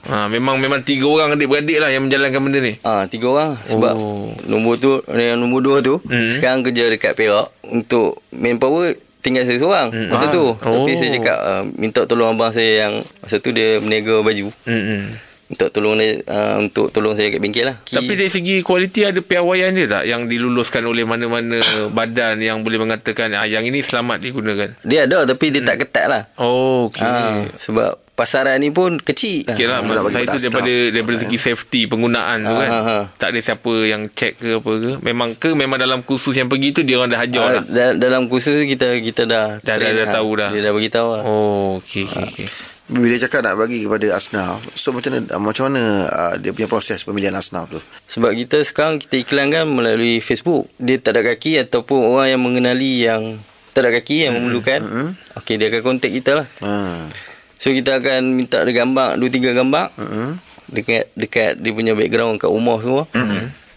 Ha, 0.06 0.30
memang 0.30 0.62
memang 0.62 0.86
tiga 0.86 1.10
orang 1.10 1.34
adik-beradik 1.34 1.82
lah 1.82 1.89
yang 1.89 2.06
menjalankan 2.06 2.38
benda 2.38 2.62
ni. 2.62 2.78
Ah, 2.86 3.10
tiga 3.10 3.34
orang 3.34 3.58
sebab 3.58 3.97
Oh. 3.97 4.30
nombor 4.45 4.78
tu 4.78 5.02
yang 5.10 5.41
nombor 5.41 5.65
dua 5.65 5.82
tu 5.82 5.97
Hmm. 5.97 6.30
sekarang 6.30 6.62
kerja 6.62 6.86
dekat 6.86 7.17
Perak 7.17 7.49
untuk 7.65 8.21
manpower 8.30 8.93
tinggal 9.26 9.41
saya 9.41 9.58
seorang 9.58 9.89
masa 10.06 10.30
tu. 10.30 10.54
Tapi 10.54 10.86
Oh. 10.86 10.93
saya 10.93 11.10
cakap 11.10 11.38
uh, 11.41 11.65
minta 11.73 12.06
tolong 12.06 12.38
abang 12.38 12.54
saya 12.54 12.86
yang 12.86 12.93
masa 13.17 13.41
tu 13.41 13.49
dia 13.49 13.82
berniaga 13.82 14.21
baju. 14.21 14.54
Hmm, 14.69 15.17
hmm. 15.54 15.56
Minta 15.56 15.70
tolong 15.70 15.94
dia 15.96 16.18
uh, 16.24 16.56
untuk 16.60 16.89
tolong 16.89 17.13
saya 17.13 17.30
kat 17.30 17.38
bengkel 17.38 17.66
lah. 17.66 17.78
Ki- 17.80 17.94
Tapi 17.96 18.13
dari 18.16 18.28
segi 18.28 18.56
kualiti 18.60 19.04
ada 19.04 19.20
piawaian 19.20 19.70
dia 19.70 19.86
tak 19.88 20.04
yang 20.04 20.26
diluluskan 20.26 20.82
oleh 20.84 21.04
mana-mana 21.04 21.62
badan 21.94 22.38
yang 22.38 22.60
boleh 22.60 22.80
mengatakan 22.80 23.30
ah, 23.32 23.46
yang 23.46 23.62
ini 23.62 23.80
selamat 23.80 24.18
digunakan? 24.20 24.74
dia 24.82 25.06
ada 25.06 25.24
tapi 25.24 25.50
dia 25.50 25.62
tak 25.62 25.78
ketat 25.80 26.06
lah. 26.06 26.22
Oh, 26.36 26.89
okey. 26.89 27.00
Ah, 27.00 27.46
sebab 27.54 28.02
pasaran 28.13 28.58
ni 28.58 28.70
pun 28.70 28.98
kecil. 28.98 29.42
Okay 29.44 29.66
lah, 29.66 29.82
maksud 29.82 30.10
saya 30.10 30.26
tu 30.28 30.38
daripada 30.39 30.70
daripada 30.89 31.18
segi 31.20 31.38
safety 31.39 31.82
penggunaan 31.86 32.42
tu 32.42 32.50
Ah, 32.50 32.60
kan. 32.60 32.70
ah, 32.72 32.82
ah. 32.92 33.04
Tak 33.12 33.28
ada 33.30 33.39
siapa 33.39 33.74
yang 33.84 34.02
check 34.08 34.34
ke 34.36 34.58
apa 34.58 34.72
ke. 34.72 34.92
Memang 35.02 35.34
ke 35.34 35.50
memang 35.52 35.78
dalam 35.78 36.02
kursus 36.02 36.34
yang 36.34 36.46
pergi 36.46 36.70
tu 36.72 36.82
dia 36.82 36.98
orang 36.98 37.10
dah 37.10 37.20
hajar 37.20 37.42
Ah, 37.44 37.52
lah. 37.52 37.63
da- 37.63 37.96
dalam 37.96 38.26
kursus 38.26 38.66
kita 38.66 38.98
kita 39.00 39.26
dah 39.26 39.46
Dah- 39.60 39.76
dah- 39.76 39.92
dah 39.92 40.04
lah. 40.04 40.13
tahu 40.13 40.30
dah. 40.36 40.50
Dia 40.50 40.62
dah 40.62 40.72
bagi 40.72 40.89
tahu 40.89 41.10
lah. 41.12 41.24
Oh, 41.24 41.78
okey 41.80 42.06
okey 42.06 42.26
okey. 42.28 42.48
Bila 42.93 43.17
cakap 43.17 43.41
nak 43.41 43.58
bagi 43.58 43.82
kepada 43.89 44.13
asnaf, 44.13 44.62
so 44.77 44.93
macam 44.93 45.17
mana 45.17 45.25
macam 45.41 45.63
mana 45.65 46.06
uh, 46.13 46.34
dia 46.38 46.53
punya 46.53 46.69
proses 46.69 47.01
pemilihan 47.01 47.34
asnaf 47.34 47.65
tu? 47.73 47.82
Sebab 48.06 48.38
kita 48.38 48.62
sekarang 48.62 49.01
kita 49.01 49.17
iklankan 49.17 49.65
melalui 49.65 50.21
Facebook. 50.21 50.69
Dia 50.77 51.01
tak 51.01 51.17
ada 51.17 51.34
kaki 51.34 51.58
ataupun 51.65 51.97
orang 51.97 52.38
yang 52.38 52.41
mengenali 52.45 53.01
yang 53.01 53.41
tak 53.73 53.89
ada 53.89 53.97
kaki 53.97 54.29
yang 54.29 54.38
memerlukan. 54.38 54.86
Mm-hmm. 54.86 55.08
Okey, 55.41 55.56
dia 55.58 55.67
akan 55.73 55.82
kontak 55.82 56.13
kita 56.13 56.32
lah. 56.38 56.47
Ha. 56.62 57.10
So 57.58 57.73
kita 57.73 57.97
akan 57.97 58.38
minta 58.38 58.62
dia 58.62 58.73
gambar, 58.86 59.17
dua 59.17 59.29
tiga 59.34 59.49
gambar. 59.58 59.89
Mm-hmm. 59.97 60.29
Dekat 60.69 61.03
dekat 61.17 61.51
dia 61.58 61.71
punya 61.73 61.97
background 61.97 62.38
kat 62.38 62.49
rumah 62.53 62.77
semua. 62.77 63.03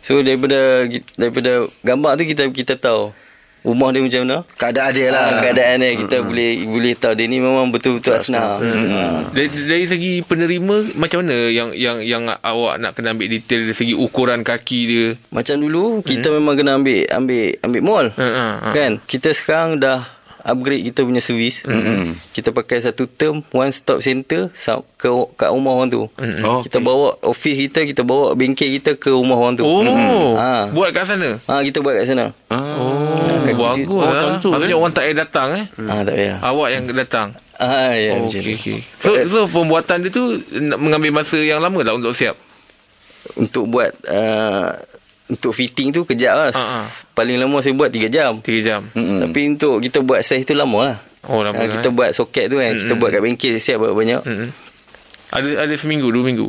So 0.04 0.20
daripada 0.20 0.86
daripada 1.16 1.66
gambar 1.80 2.12
tu 2.20 2.24
kita 2.28 2.52
kita 2.52 2.76
tahu 2.76 3.16
rumah 3.66 3.90
dia 3.90 3.98
macam 4.00 4.20
mana. 4.22 4.36
Keadaan 4.54 4.90
dia 4.92 5.06
Ah, 5.06 5.12
lah. 5.12 5.26
keadaan 5.42 5.76
dia 5.76 5.98
kita 5.98 6.16
boleh 6.22 6.50
boleh 6.64 6.94
tahu 6.94 7.12
dia 7.12 7.26
ni 7.26 7.36
memang 7.36 7.66
betul-betul 7.68 8.14
asnaf. 8.14 8.62
Dari, 9.28 9.48
dari 9.50 9.84
segi 9.84 10.12
penerima 10.22 10.94
macam 10.94 11.20
mana 11.20 11.50
yang 11.50 11.74
yang 11.74 11.98
yang 11.98 12.22
awak 12.38 12.78
nak 12.78 12.94
kena 12.94 13.10
ambil 13.10 13.26
detail 13.28 13.60
dari 13.60 13.74
segi 13.74 13.92
ukuran 13.92 14.40
kaki 14.40 14.80
dia. 14.86 15.06
Macam 15.28 15.58
dulu 15.58 16.00
kita 16.00 16.30
memang 16.30 16.54
kena 16.54 16.76
ambil 16.76 17.02
ambil 17.10 17.42
ambil 17.60 17.82
mall. 17.82 18.06
Ha, 18.12 18.22
ha, 18.24 18.46
ha. 18.60 18.70
Kan? 18.70 19.02
Kita 19.02 19.30
sekarang 19.30 19.76
dah 19.76 20.06
upgrade 20.40 20.86
kita 20.86 21.02
punya 21.02 21.18
servis. 21.18 21.66
Mm-hmm. 21.66 22.30
Kita 22.30 22.54
pakai 22.54 22.78
satu 22.78 23.04
term 23.04 23.42
one 23.50 23.66
stop 23.68 23.98
center 23.98 24.46
ke 24.96 25.08
kat 25.34 25.50
rumah 25.50 25.74
orang 25.74 25.90
tu. 25.90 26.06
Mm-hmm. 26.12 26.42
Oh, 26.44 26.62
Kita 26.62 26.78
bawa 26.78 27.18
office 27.20 27.58
kita, 27.60 27.82
kita 27.82 28.02
bawa 28.02 28.30
bengkel 28.32 28.70
kita 28.72 28.94
ke 28.94 29.10
rumah 29.10 29.34
orang 29.34 29.58
tu. 29.58 29.66
Oh, 29.66 29.82
Ha. 30.38 30.70
buat 30.70 30.94
kat 30.94 31.02
sana. 31.04 31.42
Ha 31.42 31.60
kita 31.60 31.82
buat 31.82 31.98
kat 31.98 32.06
sana. 32.06 32.30
Oh, 32.46 33.05
kaki 33.56 33.82
bagus 33.82 34.02
lah. 34.04 34.22
tentu, 34.36 34.48
Maksudnya 34.52 34.76
orang 34.76 34.92
tak 34.92 35.02
payah 35.08 35.16
datang 35.16 35.48
eh. 35.56 35.64
Ha 35.66 35.94
tak 36.04 36.14
payah. 36.14 36.36
Awak 36.40 36.68
yang 36.70 36.82
datang. 36.92 37.28
Ah 37.56 37.92
ya 37.92 38.12
Oh, 38.20 38.28
macam 38.28 38.40
okey 38.40 38.52
tu. 38.52 38.60
okey. 38.60 38.78
So 39.00 39.10
so 39.26 39.38
pembuatan 39.48 40.04
dia 40.04 40.10
tu 40.12 40.36
mengambil 40.76 41.10
masa 41.10 41.40
yang 41.40 41.58
lama 41.58 41.80
tak 41.80 41.96
untuk 41.96 42.12
siap? 42.12 42.36
Untuk 43.34 43.64
buat 43.66 43.90
uh, 44.06 44.76
untuk 45.26 45.50
fitting 45.50 45.90
tu 45.90 46.06
kejap 46.06 46.34
lah. 46.36 46.50
Ha. 46.54 46.84
Paling 47.12 47.40
lama 47.40 47.58
saya 47.58 47.74
buat 47.74 47.90
3 47.90 48.06
jam. 48.06 48.38
3 48.38 48.62
jam. 48.62 48.86
Mm-mm. 48.94 49.26
Tapi 49.26 49.40
untuk 49.50 49.82
kita 49.82 49.98
buat 49.98 50.22
size 50.22 50.46
tu 50.46 50.54
lama 50.54 50.94
lah. 50.94 50.96
Oh, 51.26 51.42
lama 51.42 51.58
lah, 51.58 51.66
kita 51.66 51.90
eh. 51.90 51.92
buat 51.92 52.14
soket 52.14 52.46
tu 52.46 52.62
kan. 52.62 52.78
Kita 52.78 52.94
buat 52.94 53.10
kat 53.10 53.18
bengkel 53.18 53.58
siap 53.58 53.82
banyak-banyak. 53.82 54.22
Mm-mm. 54.22 54.48
Ada 55.34 55.66
ada 55.66 55.74
seminggu, 55.74 56.06
dua 56.14 56.22
minggu. 56.22 56.46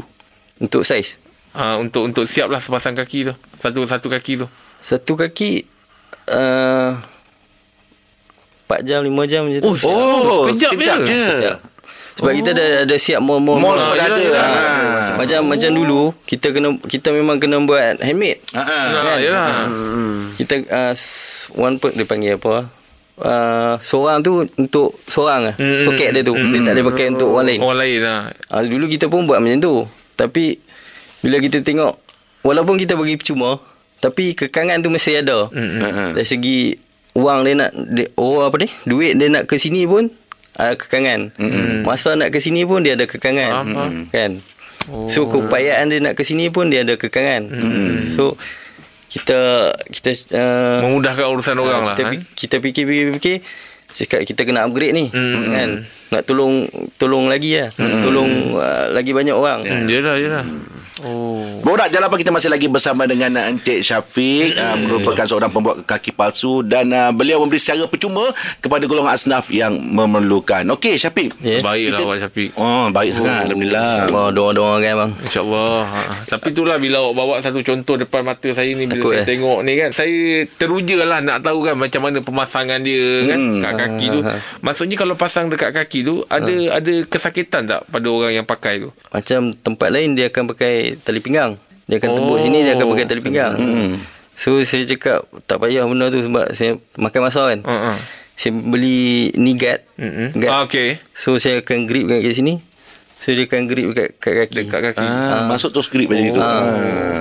Untuk 0.61 0.85
size. 0.85 1.17
Ah 1.57 1.79
untuk 1.81 2.05
untuk 2.05 2.29
siap 2.29 2.53
lah 2.53 2.61
sepasang 2.61 2.93
kaki 2.93 3.25
tu. 3.25 3.33
Satu 3.57 3.81
satu 3.89 4.07
kaki 4.13 4.45
tu. 4.45 4.47
Satu 4.77 5.17
kaki 5.17 5.65
uh, 6.29 6.91
4 8.67 8.83
jam 8.83 8.99
5 8.99 9.31
jam 9.31 9.41
macam 9.47 9.61
tu. 9.63 9.67
Oh, 9.67 9.75
siap. 9.75 9.95
Oh, 9.95 10.43
kejap, 10.51 10.71
kejap 10.75 10.99
je. 10.99 11.07
je. 11.07 11.23
Sekejap. 11.23 11.57
Sebab 12.17 12.33
kita 12.33 12.49
dah 12.51 12.67
ada 12.83 12.95
siap. 12.97 13.19
Mall 13.21 13.37
Ah, 13.37 13.45
semua 13.45 13.73
dah 13.77 13.85
yelah, 13.93 14.07
ada. 14.09 14.19
yelah. 14.19 14.43
Ah. 14.43 15.15
Macam 15.15 15.39
macam 15.45 15.69
dulu 15.69 16.01
kita 16.25 16.49
kena 16.49 16.73
kita 16.81 17.13
memang 17.13 17.37
kena 17.37 17.61
buat 17.61 18.01
handmade. 18.01 18.41
Ah, 18.51 18.59
ah. 18.59 18.85
Ha, 18.89 19.11
yalah. 19.21 19.49
Kita 20.33 20.53
uh, 20.65 20.93
one 21.55 21.77
put 21.77 21.93
dia 21.93 22.03
panggil 22.03 22.35
apa? 22.35 22.67
Uh, 23.17 23.73
seorang 23.81 24.21
tu 24.21 24.45
untuk 24.57 24.97
seorang 25.05 25.49
lah. 25.49 25.55
Mm, 25.57 25.77
Soket 25.79 26.09
dia 26.11 26.21
tu. 26.21 26.33
Dia 26.33 26.59
tak 26.61 26.73
boleh 26.73 26.85
pakai 26.89 27.05
untuk 27.09 27.29
orang 27.31 27.45
lain. 27.47 27.59
Orang 27.61 27.79
lain 27.79 27.97
lah. 28.01 28.19
Uh, 28.49 28.61
dulu 28.65 28.85
kita 28.85 29.05
pun 29.07 29.25
buat 29.25 29.37
macam 29.37 29.57
tu. 29.57 29.75
Tapi 30.17 30.57
bila 31.21 31.37
kita 31.37 31.61
tengok 31.61 31.93
walaupun 32.41 32.77
kita 32.77 32.97
bagi 32.97 33.13
percuma 33.15 33.61
tapi 33.97 34.33
kekangan 34.33 34.79
tu 34.79 34.89
mesti 34.89 35.17
ada. 35.17 35.47
Ah, 35.47 35.85
ah. 35.85 36.11
Dari 36.13 36.23
segi 36.23 36.59
wang 37.11 37.41
dia 37.41 37.53
nak 37.55 37.71
dia, 37.73 38.07
oh 38.13 38.41
apa 38.41 38.57
ni? 38.57 38.69
Duit 38.83 39.15
dia 39.15 39.27
nak 39.27 39.45
ke 39.45 39.55
sini 39.55 39.83
pun 39.83 40.07
ada 40.53 40.73
kekangan. 40.73 41.33
Mm-hmm. 41.33 41.81
Masa 41.81 42.13
nak 42.13 42.29
ke 42.29 42.37
sini 42.37 42.61
pun 42.63 42.81
dia 42.81 42.93
ada 42.93 43.05
kekangan. 43.05 43.51
Faham. 43.63 43.91
Kan? 44.09 44.31
Oh. 44.87 45.05
So 45.05 45.25
keupayaan 45.25 45.87
dia 45.87 45.99
nak 45.99 46.13
ke 46.13 46.21
sini 46.21 46.47
pun 46.47 46.67
dia 46.67 46.81
ada 46.81 46.93
kekangan. 46.93 47.45
Mm-hmm. 47.47 48.13
So 48.13 48.37
kita 49.07 49.37
kita 49.87 50.09
uh, 50.33 50.79
Memudahkan 50.83 51.25
urusan 51.27 51.55
orang 51.55 51.81
lah. 51.83 51.93
kita, 51.93 52.01
kan? 52.03 52.11
pi- 52.13 52.27
kita 52.35 52.55
fikir-fikir 52.59 53.37
cakap 53.87 54.19
kita 54.21 54.41
kena 54.43 54.61
upgrade 54.61 54.91
ni 54.91 55.07
Mm. 55.07 55.47
kan 55.47 55.69
nak 56.07 56.21
tolong 56.23 56.67
tolong 56.97 57.25
lagi 57.25 57.55
lah 57.55 57.71
tolong 58.03 58.29
uh, 58.53 58.91
lagi 58.91 59.09
banyak 59.09 59.31
orang 59.31 59.63
Hmm, 59.63 59.87
yelah, 59.87 60.19
yelah. 60.19 60.43
Oh. 60.99 61.61
Borak 61.61 61.87
Jalan 61.87 62.05
Apa 62.05 62.15
kita 62.15 62.29
masih 62.29 62.47
lagi 62.47 62.65
bersama 62.65 63.03
dengan 63.03 63.29
uh, 63.35 63.45
Encik 63.47 63.81
Syafiq 63.81 64.53
uh, 64.53 64.75
merupakan 64.77 65.23
seorang 65.23 65.47
pembuat 65.47 65.83
kaki 65.83 66.09
palsu 66.09 66.61
dan 66.61 66.89
uh, 66.89 67.11
beliau 67.11 67.37
memberi 67.37 67.57
secara 67.57 67.85
percuma 67.85 68.25
kepada 68.57 68.83
golongan 68.83 69.11
asnaf 69.11 69.47
yang 69.47 69.73
memerlukan. 69.73 70.63
Okey 70.71 70.95
Syafiq. 70.95 71.35
Ya. 71.39 71.59
Baiklah 71.59 71.91
Kita- 71.93 72.05
Abang 72.07 72.19
Syafiq. 72.19 72.49
Oh, 72.55 72.89
baik 72.89 73.11
sangat 73.11 73.45
alhamdulillah. 73.45 73.91
oh, 74.09 74.29
doa-doa 74.29 74.73
kan 74.79 74.93
bang 74.95 75.11
InsyaAllah 75.19 75.81
ha. 75.83 76.01
Tapi 76.27 76.47
itulah 76.49 76.77
bila 76.77 76.97
awak 76.99 77.13
bawa 77.13 77.33
satu 77.39 77.59
contoh 77.61 77.95
depan 77.95 78.23
mata 78.23 78.47
saya 78.49 78.69
ni 78.69 78.85
Bila 78.85 78.97
Takut, 78.97 79.11
saya 79.11 79.21
eh? 79.21 79.27
tengok 79.27 79.59
ni 79.61 79.73
kan 79.75 79.89
Saya 79.91 80.17
teruja 80.51 80.97
lah 80.99 81.19
nak 81.19 81.41
tahu 81.41 81.59
kan 81.61 81.75
macam 81.75 82.01
mana 82.01 82.17
pemasangan 82.19 82.79
dia 82.79 83.03
kan 83.25 83.39
Hmm. 83.39 83.59
Kat 83.59 83.73
kaki 83.75 84.05
tu 84.09 84.19
Maksudnya 84.59 84.95
kalau 84.95 85.13
pasang 85.13 85.45
dekat 85.47 85.71
kaki 85.71 85.99
tu 86.01 86.25
Ada 86.25 86.51
ada 86.73 86.93
kesakitan 87.05 87.63
tak 87.65 87.85
pada 87.85 88.07
orang 88.07 88.33
yang 88.33 88.45
pakai 88.45 88.79
tu? 88.79 88.89
macam 89.07 89.49
tempat 89.55 89.89
lain 89.89 90.13
dia 90.13 90.27
akan 90.27 90.43
pakai 90.47 90.86
tali 90.95 91.19
pinggang 91.19 91.59
dia 91.83 91.97
akan 91.97 92.09
Oh. 92.13 92.37
sini 92.37 92.61
dia 92.61 92.75
akan 92.75 92.87
pakai 92.89 93.05
tali 93.05 93.19
pinggang 93.19 93.53
so 94.33 94.55
saya 94.61 94.85
cakap 94.85 95.19
tak 95.43 95.57
payah 95.57 95.83
benda 95.83 96.07
tu 96.07 96.19
sebab 96.19 96.51
saya 96.51 96.77
makan 96.95 97.21
masa 97.21 97.41
kan 97.47 97.59
Uh-uh. 97.59 97.97
saya 98.33 98.51
beli 98.53 99.33
ni 99.33 99.53
guard 99.53 99.81
Mm-mm. 99.97 100.35
guard. 100.35 100.51
Ah, 100.51 100.61
okay. 100.63 101.01
so 101.11 101.35
saya 101.35 101.59
akan 101.59 101.83
grip 101.83 102.05
kat 102.05 102.31
sini 102.31 102.61
so 103.17 103.33
dia 103.33 103.43
akan 103.43 103.65
grip 103.65 103.89
kat, 103.91 104.13
kat 104.15 104.33
kaki 104.37 104.53
Dekat 104.61 104.79
kaki 104.85 105.01
Ah, 105.01 105.49
masuk 105.49 105.73
tu 105.73 105.81
skrip 105.81 106.05
macam 106.05 106.21
itu. 106.23 106.37
Ah. 106.37 106.45
Ah. 106.45 106.63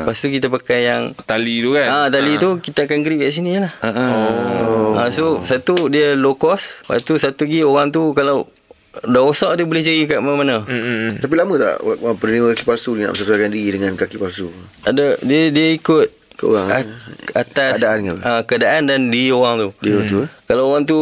Lepas 0.05 0.21
tu 0.21 0.29
kita 0.29 0.47
pakai 0.47 0.79
yang 0.85 1.03
Tali 1.25 1.59
tu 1.59 1.73
kan 1.73 1.87
Ah 1.89 2.07
tali 2.07 2.37
tu 2.37 2.61
kita 2.61 2.85
akan 2.85 3.01
grip 3.01 3.17
kat 3.19 3.33
sini 3.33 3.57
lah. 3.57 3.73
Ah, 3.81 3.89
ah. 3.89 4.11
Oh. 4.13 4.93
Ah, 4.95 5.09
so 5.09 5.41
satu 5.41 5.89
dia 5.89 6.13
low 6.13 6.37
cost. 6.37 6.85
Lepas 6.85 7.01
tu 7.01 7.17
satu 7.17 7.45
lagi 7.45 7.65
orang 7.65 7.89
tu 7.89 8.13
kalau 8.13 8.45
dah 9.03 9.21
rosak 9.21 9.53
dia 9.55 9.65
boleh 9.65 9.81
cari 9.81 10.03
kat 10.05 10.19
mana-mana. 10.19 10.63
Mm-mm. 10.63 11.19
Tapi 11.19 11.35
lama 11.35 11.55
tak 11.55 11.75
orang 11.81 12.17
penerima 12.17 12.47
kaki 12.51 12.65
palsu 12.65 12.95
ni 12.95 13.03
nak 13.03 13.13
sesuaikan 13.13 13.49
diri 13.49 13.75
dengan 13.75 13.93
kaki 13.93 14.17
palsu? 14.17 14.49
Ada 14.83 15.21
dia 15.21 15.51
dia 15.51 15.73
ikut 15.73 16.09
Ke 16.35 16.45
orang 16.47 16.69
at, 16.71 16.85
atas 17.35 17.77
Keadaan 17.77 17.99
ke? 18.03 18.15
ah, 18.21 18.41
keadaan 18.43 18.83
dan 18.87 19.01
diri 19.09 19.29
orang 19.31 19.57
tu. 19.59 19.69
Dia 19.81 20.01
tu 20.03 20.23
eh? 20.23 20.29
Kalau 20.45 20.71
orang 20.71 20.85
tu 20.85 21.01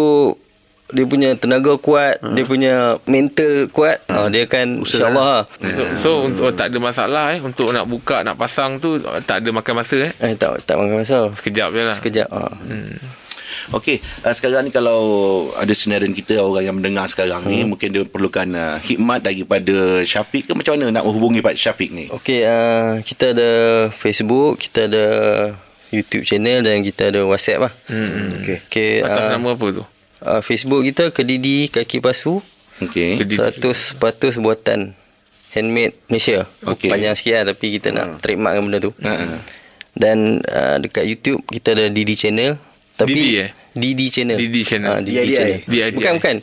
dia 0.86 1.02
punya 1.02 1.32
tenaga 1.34 1.74
kuat, 1.74 2.20
dia 2.36 2.44
punya 2.44 2.74
mental 3.04 3.66
kuat, 3.68 4.04
ah, 4.06 4.28
dia 4.28 4.44
akan 4.44 4.84
insya-Allah 4.84 5.24
lah. 5.24 5.44
So, 5.58 5.82
so 5.96 6.10
untuk, 6.22 6.54
tak 6.54 6.70
ada 6.70 6.78
masalah 6.78 7.24
eh 7.32 7.40
Untuk 7.40 7.72
nak 7.72 7.88
buka 7.88 8.20
Nak 8.20 8.36
pasang 8.36 8.76
tu 8.76 9.00
Tak 9.00 9.42
ada 9.42 9.48
makan 9.50 9.74
masa 9.74 9.96
eh 10.04 10.12
Eh, 10.20 10.36
tak 10.36 10.60
tak 10.62 10.76
makan 10.76 11.00
masa. 11.00 11.32
Sekejap 11.34 11.68
je 11.72 11.82
lah 11.82 11.96
Sekejap. 11.96 12.28
Ah. 12.30 12.52
Okey, 13.72 14.04
uh, 14.26 14.34
sekarang 14.36 14.68
ni 14.68 14.72
kalau 14.74 15.00
ada 15.56 15.72
sinarian 15.72 16.12
kita 16.12 16.42
orang 16.42 16.64
yang 16.68 16.76
mendengar 16.76 17.08
sekarang 17.08 17.46
ni 17.48 17.64
mungkin 17.64 17.88
dia 17.94 18.04
perlukan 18.04 18.44
uh, 18.52 18.76
khidmat 18.84 19.24
daripada 19.24 20.04
Syafiq 20.04 20.50
ke 20.50 20.52
macam 20.52 20.76
mana 20.76 21.00
nak 21.00 21.04
hubungi 21.08 21.40
Pak 21.40 21.56
Syafiq 21.56 21.94
ni? 21.94 22.04
Okey, 22.12 22.44
uh, 22.44 23.00
kita 23.00 23.32
ada 23.32 23.50
Facebook, 23.88 24.60
kita 24.60 24.90
ada 24.90 25.04
YouTube 25.88 26.26
channel 26.26 26.60
dan 26.66 26.82
kita 26.82 27.14
ada 27.14 27.22
WhatsApp 27.24 27.70
lah. 27.70 27.72
Hmm. 27.88 28.42
Okey. 28.42 28.58
Okey, 28.68 28.92
Atas 29.06 29.24
uh, 29.24 29.30
nama 29.38 29.48
apa 29.54 29.66
tu? 29.70 29.84
uh, 30.24 30.40
Facebook 30.42 30.82
kita 30.84 31.12
Kedidi 31.14 31.68
Kaki 31.70 32.00
Pasu 32.02 32.40
Okey. 32.82 33.22
Kedidi. 33.22 33.38
100 33.38 34.02
patus 34.02 34.34
buatan 34.42 34.98
handmade 35.54 35.94
Malaysia. 36.10 36.50
Okey. 36.66 36.90
Panjang 36.90 37.14
sikit 37.14 37.34
lah 37.38 37.44
tapi 37.54 37.78
kita 37.78 37.94
nak 37.94 38.18
trademark 38.18 38.58
benda 38.58 38.78
tu. 38.82 38.90
Ha. 39.06 39.38
Dan 39.94 40.42
uh, 40.42 40.76
dekat 40.82 41.06
YouTube 41.06 41.46
kita 41.46 41.78
ada 41.78 41.86
Didi 41.86 42.18
channel. 42.18 42.58
Tapi 42.94 43.10
Didi, 43.12 43.30
eh? 43.36 43.50
Didi 43.72 44.06
channel. 44.06 44.36
Didi 44.36 44.60
channel. 44.62 44.88
Ah, 44.88 45.00
Didi 45.00 45.18
DIDI. 45.18 45.34
channel. 45.34 45.58
DIDI. 45.66 45.92
Bukan 45.92 46.12
bukan. 46.16 46.36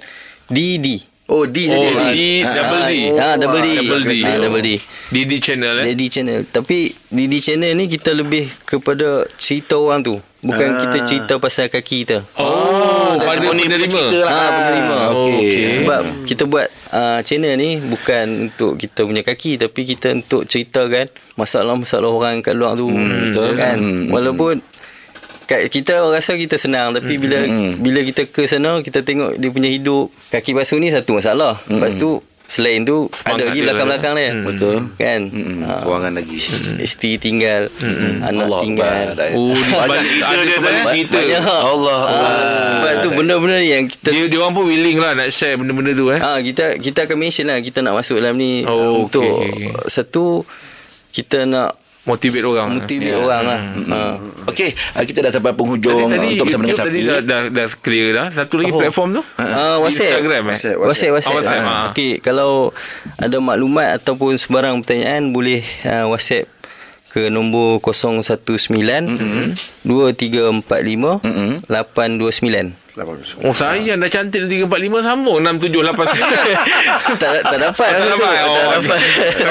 Didi. 0.45 0.97
Oh, 1.31 1.47
D 1.47 1.63
Oh, 1.63 1.79
saja. 1.79 2.11
D 2.11 2.43
double 2.43 2.81
D. 2.83 2.93
Ah, 3.15 3.35
double 3.39 3.61
D. 3.61 3.67
Double 3.79 4.03
D. 4.03 4.13
Ah, 4.21 4.35
double 4.37 4.59
D. 4.59 4.69
Didi 5.07 5.37
channel 5.39 5.73
eh. 5.79 5.85
Didi 5.87 6.05
channel. 6.07 6.43
Tapi 6.45 6.91
Didi 7.07 7.39
channel 7.39 7.71
ni 7.71 7.87
kita 7.87 8.11
lebih 8.11 8.51
kepada 8.61 9.07
cerita 9.33 9.79
orang 9.79 10.03
tu. 10.03 10.19
Bukan 10.41 10.67
Ah. 10.67 10.77
kita 10.83 10.97
cerita 11.05 11.33
pasal 11.37 11.69
kaki 11.69 12.03
kita. 12.03 12.27
Oh, 12.35 13.15
pada 13.15 13.39
Telefon 13.39 13.55
ni 13.55 13.63
penerima. 13.63 13.87
cerita 13.87 14.17
lah. 14.19 14.33
Ah, 14.33 14.49
penerima. 14.51 14.95
Okey. 15.07 15.31
Okey. 15.31 15.67
Sebab 15.77 16.01
kita 16.27 16.43
buat 16.45 16.67
uh, 16.91 17.19
channel 17.23 17.53
ni 17.55 17.69
bukan 17.79 18.25
untuk 18.49 18.75
kita 18.75 18.99
punya 19.01 19.23
kaki 19.23 19.55
tapi 19.55 19.81
kita 19.85 20.11
untuk 20.11 20.43
ceritakan 20.43 21.07
masalah-masalah 21.37 22.11
orang 22.11 22.43
kat 22.43 22.59
luar 22.59 22.75
tu. 22.75 22.91
Hmm, 22.91 23.31
betul. 23.31 23.55
Kan? 23.55 23.77
Hmm. 23.79 24.03
Walaupun 24.09 24.59
kat 25.51 25.67
kita 25.67 25.99
rasa 26.07 26.33
kita 26.33 26.55
senang 26.55 26.91
tapi 26.91 27.17
bila 27.17 27.35
Hmm. 27.41 27.75
bila 27.77 27.99
kita 28.01 28.23
ke 28.25 28.45
sana 28.45 28.79
kita 28.79 29.01
tengok 29.01 29.35
dia 29.35 29.49
punya 29.49 29.67
hidup 29.67 30.07
kaki 30.29 30.51
basuh 30.53 30.77
ni 30.77 30.87
satu 30.87 31.11
masalah. 31.13 31.59
Lepas 31.65 31.93
tu 31.93 32.19
selain 32.43 32.83
tu 32.83 33.07
ada 33.07 33.15
Semangat 33.31 33.39
lagi 33.41 33.51
dia 33.53 33.63
belakang-belakang 33.63 34.13
dia. 34.13 34.29
Hmm. 34.29 34.43
Betul. 34.43 34.75
Kan? 34.97 35.21
Hmm, 35.25 35.57
kewangan 35.63 36.13
lagi. 36.13 36.35
Isteri 36.77 37.11
tinggal, 37.17 37.61
anak 38.21 38.43
Allah 38.45 38.59
tinggal. 38.61 39.05
Oh, 39.33 39.55
Banyak 39.55 40.03
cerita 40.05 40.25
ada 40.25 40.41
dia 40.41 40.51
tu, 40.51 40.59
sebalik 40.61 40.83
cerita. 40.83 41.17
Banyak. 41.17 41.43
Allah 41.47 41.99
Ah, 42.01 42.19
sebab 42.77 42.93
tu 42.97 43.09
benda-benda 43.13 43.55
ni 43.55 43.67
yang 43.69 43.85
kita 43.85 44.07
Dia 44.09 44.23
dia 44.27 44.37
orang 44.37 44.53
pun 44.53 44.65
willing 44.65 44.97
lah 44.97 45.11
nak 45.13 45.27
share 45.29 45.55
benda-benda 45.55 45.91
tu 45.93 46.07
eh. 46.09 46.19
Ah 46.19 46.39
kita 46.39 46.75
kita 46.77 47.07
akan 47.07 47.17
mention 47.17 47.45
lah 47.45 47.57
kita 47.57 47.79
nak 47.79 47.93
masuk 47.93 48.19
dalam 48.19 48.35
ni 48.35 48.63
Oh, 48.63 48.99
untuk 49.01 49.23
okey, 49.23 49.71
okey. 49.71 49.87
satu 49.87 50.43
kita 51.09 51.43
nak 51.45 51.75
Motivate 52.11 52.43
orang. 52.43 52.67
motivate 52.75 53.07
Ya. 53.07 53.17
orang 53.17 53.41
lah. 53.41 53.59
Ha. 53.87 53.99
Okey, 54.45 54.69
uh, 54.73 55.03
kita 55.03 55.19
dah 55.23 55.31
sampai 55.31 55.51
penghujung 55.51 56.07
Tadi, 56.07 56.11
tadi 56.11 56.25
uh, 56.27 56.31
untuk 56.33 56.45
bersama 56.45 56.61
dengan 56.61 56.71
YouTube 56.73 56.89
tadi 56.89 56.99
dah, 57.01 57.19
dah, 57.21 57.41
dah 57.47 57.67
clear 57.79 58.07
dah. 58.11 58.27
Satu 58.29 58.53
lagi 58.57 58.69
Oh. 58.69 58.77
platform 58.77 59.09
tu. 59.13 59.21
Ah, 59.35 59.79
WhatsApp. 59.79 60.11
Instagram 60.11 60.43
eh. 60.43 60.49
WhatsApp. 60.51 60.77
WhatsApp 60.77 61.11
WhatsApp. 61.11 61.31
Ah, 61.31 61.37
WhatsApp, 61.37 61.61
Ah, 61.61 61.71
ah. 61.71 61.83
Okey, 61.89 62.11
kalau 62.19 62.51
ada 63.15 63.37
maklumat 63.39 63.87
ataupun 63.97 64.35
sebarang 64.35 64.75
pertanyaan 64.79 65.31
boleh 65.31 65.63
uh, 65.83 66.09
WhatsApp 66.09 66.51
ke 67.09 67.27
nombor 67.27 67.79
019 67.79 68.31
mm-hmm. 68.79 69.47
2345 69.83 71.21
Mm-mm. 71.21 71.51
829. 71.67 72.80
8 72.91 73.47
Oh 73.47 73.55
saya 73.55 73.95
dah 73.95 74.09
cantik 74.09 74.51
345 74.67 74.67
sambung 74.99 75.39
6789. 75.39 76.11
tak 77.21 77.31
tak 77.39 77.59
dapat. 77.61 77.89
Tak 77.89 78.07
dapat. 78.11 78.35
Oh, 78.43 78.51
Tak 78.51 78.65
dapat. 78.83 78.99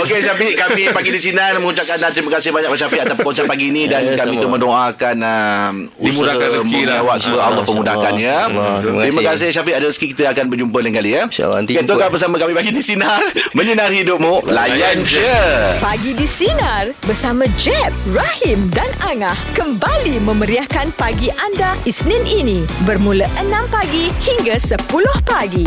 Okey 0.04 0.18
Syafiq 0.20 0.52
kami 0.54 0.82
pagi 0.92 1.08
di 1.08 1.20
sini 1.20 1.40
mengucapkan 1.56 1.96
terima 2.12 2.36
kasih 2.36 2.52
banyak 2.52 2.68
kepada 2.68 2.80
Syafiq 2.84 3.00
atas 3.00 3.14
perkongsian 3.16 3.48
pagi 3.48 3.72
ini 3.72 3.88
dan 3.88 4.02
Ya, 4.02 4.16
kami 4.16 4.36
tu 4.36 4.48
mendoakan 4.48 5.16
uh, 5.22 5.70
Dimudahkan 5.96 6.40
usaha 6.40 6.56
rezeki 6.58 6.80
lah. 6.82 6.98
mengawak 6.98 7.16
semua 7.16 7.40
Allah 7.46 7.62
pemudahkan 7.62 8.12
ya. 8.18 8.38
Allah. 8.50 8.76
Terima 8.82 9.00
Terima 9.06 9.22
kasih. 9.32 9.48
Syafiq 9.54 9.74
ada 9.78 9.86
rezeki 9.86 10.06
kita 10.12 10.22
akan 10.32 10.44
berjumpa 10.50 10.78
lain 10.82 10.92
kali 10.92 11.10
ya. 11.14 11.22
InsyaAllah, 11.24 11.58
nanti 11.62 11.72
jumpa. 11.76 11.88
tukar 11.88 12.08
bersama 12.10 12.34
kami 12.36 12.52
bagi 12.52 12.70
di 12.70 12.82
sinar 12.82 13.22
menyinari 13.56 14.02
hidupmu 14.02 14.50
layan 14.50 15.00
je. 15.06 15.32
Pagi 15.78 16.12
di 16.12 16.26
Sinar 16.26 16.90
bersama 17.06 17.46
Jeb, 17.54 17.92
Rahim 18.10 18.66
dan 18.74 18.90
Angah 19.06 19.36
kembali 19.54 20.18
memeriahkan 20.20 20.90
pagi 20.94 21.30
anda 21.30 21.78
Isnin 21.86 22.22
ini 22.26 22.66
bermula 22.82 23.29
6 23.38 23.70
pagi 23.70 24.10
hingga 24.18 24.58
10 24.58 25.26
pagi. 25.28 25.66